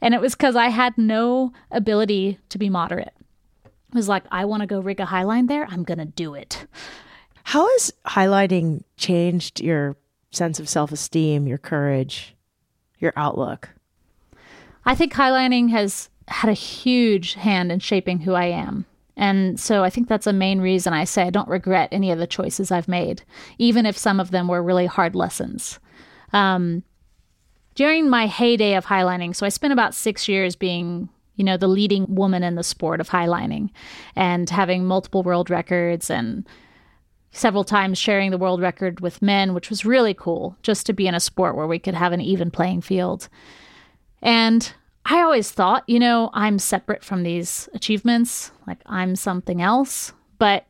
And 0.00 0.14
it 0.14 0.20
was 0.20 0.34
because 0.34 0.56
I 0.56 0.68
had 0.68 0.98
no 0.98 1.52
ability 1.70 2.38
to 2.48 2.58
be 2.58 2.68
moderate. 2.68 3.14
It 3.64 3.94
was 3.94 4.08
like, 4.08 4.24
I 4.30 4.44
want 4.44 4.62
to 4.62 4.66
go 4.66 4.80
rig 4.80 5.00
a 5.00 5.06
highline 5.06 5.48
there. 5.48 5.66
I'm 5.68 5.84
going 5.84 5.98
to 5.98 6.04
do 6.04 6.34
it. 6.34 6.66
How 7.44 7.66
has 7.66 7.92
highlining 8.04 8.82
changed 8.96 9.60
your 9.60 9.96
sense 10.30 10.60
of 10.60 10.68
self 10.68 10.92
esteem, 10.92 11.46
your 11.46 11.58
courage, 11.58 12.34
your 12.98 13.12
outlook? 13.16 13.70
I 14.84 14.94
think 14.94 15.12
highlining 15.12 15.70
has 15.70 16.08
had 16.28 16.50
a 16.50 16.54
huge 16.54 17.34
hand 17.34 17.72
in 17.72 17.80
shaping 17.80 18.20
who 18.20 18.34
I 18.34 18.46
am. 18.46 18.86
And 19.16 19.58
so 19.58 19.82
I 19.82 19.90
think 19.90 20.08
that's 20.08 20.28
a 20.28 20.32
main 20.32 20.60
reason 20.60 20.92
I 20.92 21.04
say 21.04 21.24
I 21.24 21.30
don't 21.30 21.48
regret 21.48 21.88
any 21.90 22.12
of 22.12 22.18
the 22.18 22.26
choices 22.26 22.70
I've 22.70 22.88
made, 22.88 23.22
even 23.58 23.84
if 23.84 23.98
some 23.98 24.20
of 24.20 24.30
them 24.30 24.46
were 24.46 24.62
really 24.62 24.86
hard 24.86 25.16
lessons. 25.16 25.80
Um, 26.32 26.84
during 27.74 28.08
my 28.08 28.26
heyday 28.26 28.74
of 28.74 28.86
highlining, 28.86 29.34
so 29.34 29.44
I 29.44 29.50
spent 29.50 29.72
about 29.72 29.94
six 29.94 30.28
years 30.28 30.54
being, 30.54 31.08
you 31.34 31.44
know, 31.44 31.56
the 31.56 31.68
leading 31.68 32.14
woman 32.14 32.44
in 32.44 32.54
the 32.54 32.62
sport 32.62 33.00
of 33.00 33.08
highlining 33.08 33.70
and 34.14 34.48
having 34.48 34.84
multiple 34.84 35.22
world 35.22 35.50
records 35.50 36.10
and 36.10 36.46
several 37.32 37.64
times 37.64 37.98
sharing 37.98 38.30
the 38.30 38.38
world 38.38 38.60
record 38.60 39.00
with 39.00 39.22
men, 39.22 39.54
which 39.54 39.70
was 39.70 39.84
really 39.84 40.14
cool 40.14 40.56
just 40.62 40.86
to 40.86 40.92
be 40.92 41.06
in 41.06 41.14
a 41.14 41.20
sport 41.20 41.56
where 41.56 41.66
we 41.66 41.78
could 41.78 41.94
have 41.94 42.12
an 42.12 42.20
even 42.20 42.50
playing 42.50 42.80
field. 42.80 43.28
And 44.22 44.72
I 45.04 45.20
always 45.20 45.50
thought, 45.50 45.84
you 45.86 45.98
know, 45.98 46.30
I'm 46.34 46.58
separate 46.58 47.04
from 47.04 47.22
these 47.22 47.68
achievements, 47.74 48.50
like 48.66 48.78
I'm 48.86 49.16
something 49.16 49.62
else. 49.62 50.12
But 50.38 50.66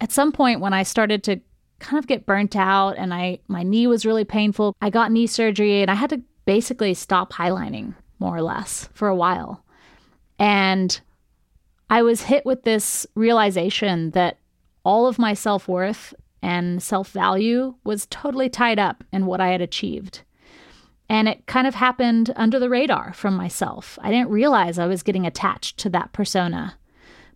at 0.00 0.12
some 0.12 0.32
point 0.32 0.60
when 0.60 0.72
I 0.72 0.82
started 0.82 1.22
to 1.24 1.40
kind 1.78 1.98
of 1.98 2.06
get 2.06 2.26
burnt 2.26 2.54
out 2.54 2.96
and 2.96 3.12
I 3.12 3.40
my 3.48 3.62
knee 3.62 3.86
was 3.86 4.06
really 4.06 4.24
painful, 4.24 4.76
I 4.80 4.90
got 4.90 5.10
knee 5.10 5.26
surgery 5.26 5.82
and 5.82 5.90
I 5.90 5.94
had 5.94 6.10
to 6.10 6.22
basically 6.44 6.94
stop 6.94 7.32
highlining 7.32 7.94
more 8.18 8.36
or 8.36 8.42
less 8.42 8.88
for 8.94 9.08
a 9.08 9.16
while. 9.16 9.64
And 10.38 11.00
I 11.90 12.02
was 12.02 12.22
hit 12.22 12.46
with 12.46 12.62
this 12.62 13.06
realization 13.14 14.10
that 14.12 14.38
all 14.84 15.06
of 15.06 15.18
my 15.18 15.34
self 15.34 15.68
worth 15.68 16.14
and 16.42 16.82
self 16.82 17.10
value 17.10 17.74
was 17.84 18.06
totally 18.06 18.48
tied 18.48 18.78
up 18.78 19.04
in 19.12 19.26
what 19.26 19.40
I 19.40 19.48
had 19.48 19.60
achieved. 19.60 20.22
And 21.08 21.28
it 21.28 21.46
kind 21.46 21.66
of 21.66 21.74
happened 21.74 22.32
under 22.36 22.58
the 22.58 22.70
radar 22.70 23.12
from 23.12 23.34
myself. 23.34 23.98
I 24.02 24.10
didn't 24.10 24.30
realize 24.30 24.78
I 24.78 24.86
was 24.86 25.02
getting 25.02 25.26
attached 25.26 25.78
to 25.78 25.90
that 25.90 26.12
persona. 26.12 26.78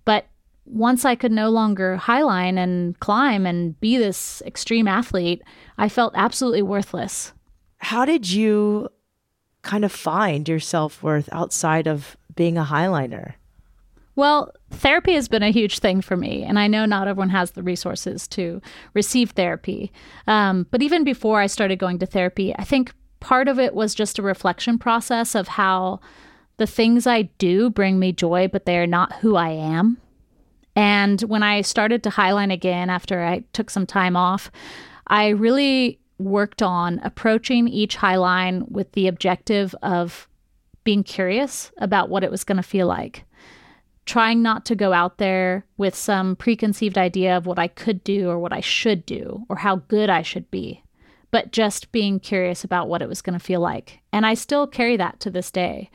But 0.05 0.27
once 0.65 1.05
I 1.05 1.15
could 1.15 1.33
no 1.33 1.51
longer 1.51 1.99
highline 2.01 2.59
and 2.59 2.99
climb 3.01 3.47
and 3.47 3.79
be 3.81 3.99
this 3.99 4.43
extreme 4.47 4.89
athlete, 4.89 5.43
I 5.79 5.89
felt 5.89 6.15
absolutely 6.17 6.63
worthless. 6.63 7.33
How 7.79 8.05
did 8.05 8.31
you 8.31 8.89
kind 9.63 9.85
of 9.85 9.93
find 9.93 10.49
your 10.49 10.61
self 10.61 11.03
worth 11.03 11.29
outside 11.31 11.87
of 11.87 12.17
being 12.35 12.57
a 12.57 12.65
highliner? 12.65 13.35
Well, 14.17 14.51
therapy 14.71 15.13
has 15.13 15.29
been 15.29 15.43
a 15.43 15.51
huge 15.53 15.79
thing 15.79 16.01
for 16.01 16.17
me, 16.17 16.43
and 16.43 16.59
I 16.59 16.69
know 16.69 16.87
not 16.87 17.07
everyone 17.07 17.29
has 17.29 17.51
the 17.51 17.63
resources 17.63 18.27
to 18.29 18.63
receive 18.95 19.33
therapy. 19.33 19.93
Um, 20.27 20.67
but 20.71 20.83
even 20.83 21.05
before 21.05 21.39
I 21.39 21.47
started 21.47 21.79
going 21.79 21.99
to 21.99 22.07
therapy, 22.07 22.55
I 22.57 22.65
think 22.65 22.95
part 23.21 23.47
of 23.47 23.61
it 23.61 23.75
was 23.75 23.95
just 23.95 24.19
a 24.19 24.23
reflection 24.23 24.79
process 24.79 25.35
of 25.35 25.49
how 25.49 26.01
the 26.57 26.67
things 26.67 27.07
I 27.07 27.23
do 27.37 27.69
bring 27.69 27.99
me 27.99 28.11
joy, 28.11 28.49
but 28.49 28.65
they 28.65 28.79
are 28.79 28.87
not 28.87 29.13
who 29.17 29.37
I 29.37 29.51
am. 29.51 29.99
And 30.75 31.21
when 31.23 31.43
I 31.43 31.61
started 31.61 32.03
to 32.05 32.11
highline 32.11 32.53
again 32.53 32.89
after 32.89 33.23
I 33.23 33.45
took 33.53 33.69
some 33.69 33.85
time 33.85 34.17
off, 34.17 34.51
I 35.09 35.29
really 35.29 35.99
worked 36.19 36.63
on 36.63 37.01
approaching 37.01 37.69
each 37.69 37.99
highline 37.99 38.67
with 38.71 38.93
the 38.93 39.09
objective 39.09 39.75
of 39.83 40.27
being 40.85 41.03
curious 41.03 41.71
about 41.77 42.09
what 42.09 42.25
it 42.25 42.31
was 42.31 42.45
going 42.45 42.57
to 42.57 42.63
feel 42.63 42.87
like. 42.87 43.26
Trying 44.07 44.41
not 44.41 44.65
to 44.67 44.77
go 44.77 44.93
out 44.93 45.19
there 45.19 45.67
with 45.77 45.95
some 45.95 46.37
preconceived 46.37 46.97
idea 46.97 47.37
of 47.37 47.45
what 47.45 47.59
I 47.59 47.69
could 47.69 48.03
do 48.05 48.29
or 48.31 48.39
what 48.39 48.53
I 48.53 48.61
should 48.61 49.05
do 49.05 49.45
or 49.49 49.57
how 49.57 49.77
good 49.89 50.09
I 50.09 50.23
should 50.23 50.51
be, 50.51 50.83
but 51.31 51.53
just 51.53 51.93
being 51.93 52.21
curious 52.21 52.65
about 52.65 52.89
what 52.89 53.03
it 53.03 53.09
was 53.09 53.21
going 53.21 53.39
to 53.39 53.45
feel 53.45 53.61
like. 53.61 54.01
And 54.13 54.25
I 54.25 54.35
still 54.35 54.67
carry 54.67 54.97
that 54.97 55.21
to 55.21 55.31
this 55.31 55.51
day. 55.51 55.91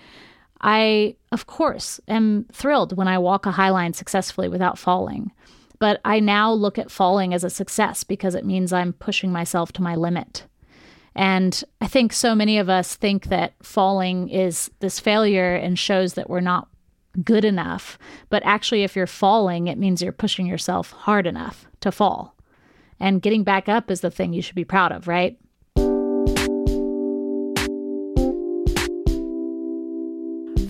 I, 0.59 1.15
of 1.31 1.47
course, 1.47 1.99
am 2.07 2.45
thrilled 2.51 2.95
when 2.95 3.07
I 3.07 3.17
walk 3.17 3.45
a 3.45 3.51
highline 3.51 3.95
successfully 3.95 4.49
without 4.49 4.77
falling. 4.77 5.31
But 5.79 5.99
I 6.05 6.19
now 6.19 6.51
look 6.51 6.77
at 6.77 6.91
falling 6.91 7.33
as 7.33 7.43
a 7.43 7.49
success 7.49 8.03
because 8.03 8.35
it 8.35 8.45
means 8.45 8.71
I'm 8.71 8.93
pushing 8.93 9.31
myself 9.31 9.71
to 9.73 9.81
my 9.81 9.95
limit. 9.95 10.45
And 11.15 11.63
I 11.81 11.87
think 11.87 12.13
so 12.13 12.35
many 12.35 12.59
of 12.59 12.69
us 12.69 12.95
think 12.95 13.25
that 13.25 13.53
falling 13.63 14.29
is 14.29 14.69
this 14.79 14.99
failure 14.99 15.55
and 15.55 15.77
shows 15.79 16.13
that 16.13 16.29
we're 16.29 16.39
not 16.39 16.67
good 17.23 17.45
enough. 17.45 17.97
But 18.29 18.43
actually, 18.45 18.83
if 18.83 18.95
you're 18.95 19.07
falling, 19.07 19.67
it 19.67 19.77
means 19.77 20.01
you're 20.01 20.11
pushing 20.11 20.45
yourself 20.45 20.91
hard 20.91 21.27
enough 21.27 21.67
to 21.81 21.91
fall. 21.91 22.35
And 22.99 23.21
getting 23.21 23.43
back 23.43 23.67
up 23.67 23.89
is 23.89 24.01
the 24.01 24.11
thing 24.11 24.33
you 24.33 24.41
should 24.41 24.55
be 24.55 24.65
proud 24.65 24.91
of, 24.91 25.07
right? 25.07 25.37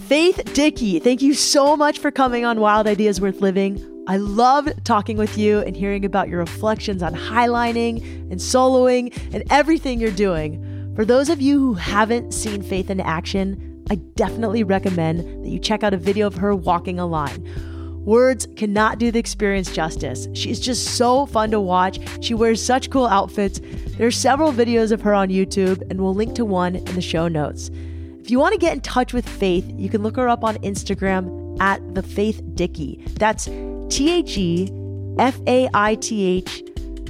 Faith 0.08 0.54
Dickey, 0.54 1.00
thank 1.00 1.22
you 1.22 1.34
so 1.34 1.78
much 1.78 2.00
for 2.00 2.12
coming 2.12 2.44
on 2.44 2.60
Wild 2.60 2.86
Ideas 2.86 3.22
Worth 3.22 3.40
Living. 3.40 3.82
I 4.08 4.18
loved 4.18 4.84
talking 4.84 5.16
with 5.16 5.38
you 5.38 5.60
and 5.60 5.74
hearing 5.74 6.04
about 6.04 6.28
your 6.28 6.40
reflections 6.40 7.02
on 7.02 7.14
highlining 7.14 8.04
and 8.30 8.36
soloing 8.36 9.18
and 9.34 9.44
everything 9.50 10.02
you're 10.02 10.12
doing. 10.12 10.94
For 10.98 11.06
those 11.06 11.30
of 11.30 11.40
you 11.40 11.60
who 11.60 11.76
haven't 11.76 12.34
seen 12.34 12.62
Faith 12.62 12.90
in 12.90 13.00
action, 13.00 13.71
I 13.92 13.96
definitely 13.96 14.64
recommend 14.64 15.44
that 15.44 15.50
you 15.50 15.60
check 15.60 15.84
out 15.84 15.94
a 15.94 15.98
video 15.98 16.26
of 16.26 16.36
her 16.36 16.56
walking 16.56 16.98
a 16.98 17.06
line. 17.06 17.46
Words 18.06 18.48
cannot 18.56 19.00
do 19.00 19.12
the 19.12 19.20
experience 19.20 19.70
justice. 19.70 20.30
She's 20.34 20.62
just 20.62 20.96
so 20.96 21.26
fun 21.26 21.52
to 21.52 21.60
watch. 21.60 22.00
She 22.24 22.34
wears 22.34 22.64
such 22.64 22.90
cool 22.90 23.06
outfits. 23.06 23.60
There 23.98 24.08
are 24.08 24.12
several 24.12 24.54
videos 24.54 24.94
of 24.94 25.02
her 25.02 25.14
on 25.14 25.28
YouTube, 25.28 25.82
and 25.92 26.00
we'll 26.00 26.16
link 26.16 26.36
to 26.36 26.46
one 26.46 26.78
in 26.78 26.96
the 26.96 27.02
show 27.02 27.28
notes. 27.28 27.70
If 28.22 28.32
you 28.32 28.40
want 28.40 28.54
to 28.54 28.60
get 28.60 28.72
in 28.72 28.80
touch 28.80 29.12
with 29.12 29.28
Faith, 29.28 29.70
you 29.76 29.90
can 29.90 30.04
look 30.04 30.16
her 30.16 30.30
up 30.30 30.46
on 30.46 30.56
Instagram 30.60 31.60
at 31.60 31.94
the 31.94 32.02
Faith 32.02 32.42
Dickey. 32.56 33.04
That's 33.20 33.44
T 33.90 34.10
H 34.10 34.38
E 34.38 34.72
F 35.20 35.38
A 35.48 35.68
I 35.74 35.96
T 35.96 36.24
H 36.38 36.64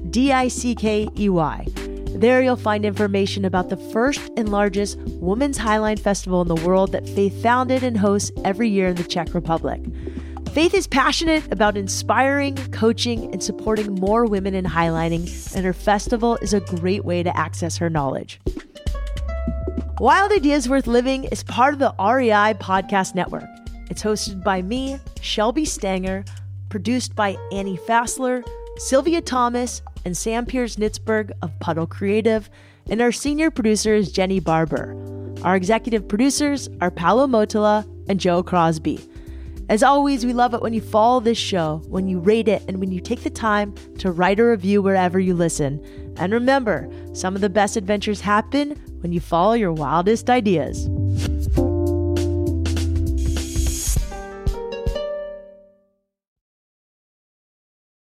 D 0.10 0.32
I 0.32 0.48
C 0.48 0.74
K 0.74 1.08
E 1.16 1.30
Y. 1.30 1.68
There 2.14 2.42
you'll 2.42 2.56
find 2.58 2.86
information 2.86 3.46
about 3.46 3.70
the 3.70 3.78
first 3.78 4.22
and 4.38 4.50
largest 4.50 5.00
Women's 5.00 5.58
Highline 5.58 6.00
Festival 6.00 6.42
in 6.42 6.48
the 6.48 6.56
world 6.56 6.92
that 6.92 7.08
Faith 7.08 7.42
founded 7.42 7.84
and 7.84 7.98
hosts 7.98 8.32
every 8.44 8.70
year 8.70 8.90
in 8.90 8.96
the 8.96 9.04
Czech 9.04 9.34
Republic. 9.34 9.82
Faith 10.54 10.74
is 10.74 10.86
passionate 10.86 11.50
about 11.52 11.78
inspiring, 11.78 12.58
coaching, 12.72 13.32
and 13.32 13.42
supporting 13.42 13.96
more 13.96 14.26
women 14.26 14.54
in 14.54 14.66
highlining, 14.66 15.56
and 15.56 15.66
her 15.66 15.74
festival 15.74 16.36
is 16.42 16.54
a 16.54 16.60
great 16.60 17.06
way 17.06 17.24
to 17.24 17.36
access 17.38 17.78
her 17.78 17.90
knowledge. 17.90 18.42
Wild 20.00 20.34
Ideas 20.34 20.68
Worth 20.68 20.88
Living 20.88 21.24
is 21.26 21.44
part 21.44 21.74
of 21.74 21.80
the 21.80 21.96
REI 21.98 22.56
Podcast 22.56 23.16
Network. 23.16 23.48
It's 23.90 24.04
hosted 24.04 24.44
by 24.44 24.62
me, 24.62 25.00
Shelby 25.22 25.64
Stanger, 25.64 26.26
produced 26.68 27.16
by 27.16 27.38
Annie 27.52 27.78
Fassler, 27.78 28.44
Sylvia 28.82 29.22
Thomas, 29.22 29.84
and 30.06 30.18
Sam 30.18 30.48
Piers 30.48 30.78
Nitzberg 30.78 31.32
of 31.44 31.58
Puddle 31.60 31.86
Creative, 31.86 32.50
and 32.90 33.00
our 33.00 33.12
senior 33.12 33.52
producer 33.52 33.94
is 33.94 34.12
Jenny 34.12 34.40
Barber. 34.40 34.98
Our 35.44 35.56
executive 35.56 36.08
producers 36.08 36.68
are 36.82 36.90
Paolo 36.90 37.28
Motola 37.28 37.88
and 38.10 38.20
Joe 38.20 38.42
Crosby. 38.42 39.00
As 39.70 39.84
always, 39.84 40.26
we 40.26 40.34
love 40.34 40.56
it 40.56 40.64
when 40.64 40.74
you 40.74 40.82
follow 40.82 41.20
this 41.20 41.38
show, 41.38 41.84
when 41.90 42.08
you 42.08 42.20
rate 42.20 42.48
it, 42.48 42.64
and 42.68 42.80
when 42.80 42.92
you 42.92 43.00
take 43.00 43.22
the 43.22 43.30
time 43.30 43.76
to 44.00 44.12
write 44.12 44.40
a 44.40 44.46
review 44.46 44.82
wherever 44.82 45.20
you 45.20 45.36
listen. 45.36 45.80
And 46.18 46.34
remember, 46.34 46.90
some 47.14 47.36
of 47.36 47.42
the 47.42 47.50
best 47.50 47.78
adventures 47.78 48.20
happen 48.20 48.72
when 49.02 49.14
you 49.14 49.20
follow 49.20 49.54
your 49.54 49.74
wildest 49.74 50.28
ideas. 50.28 50.90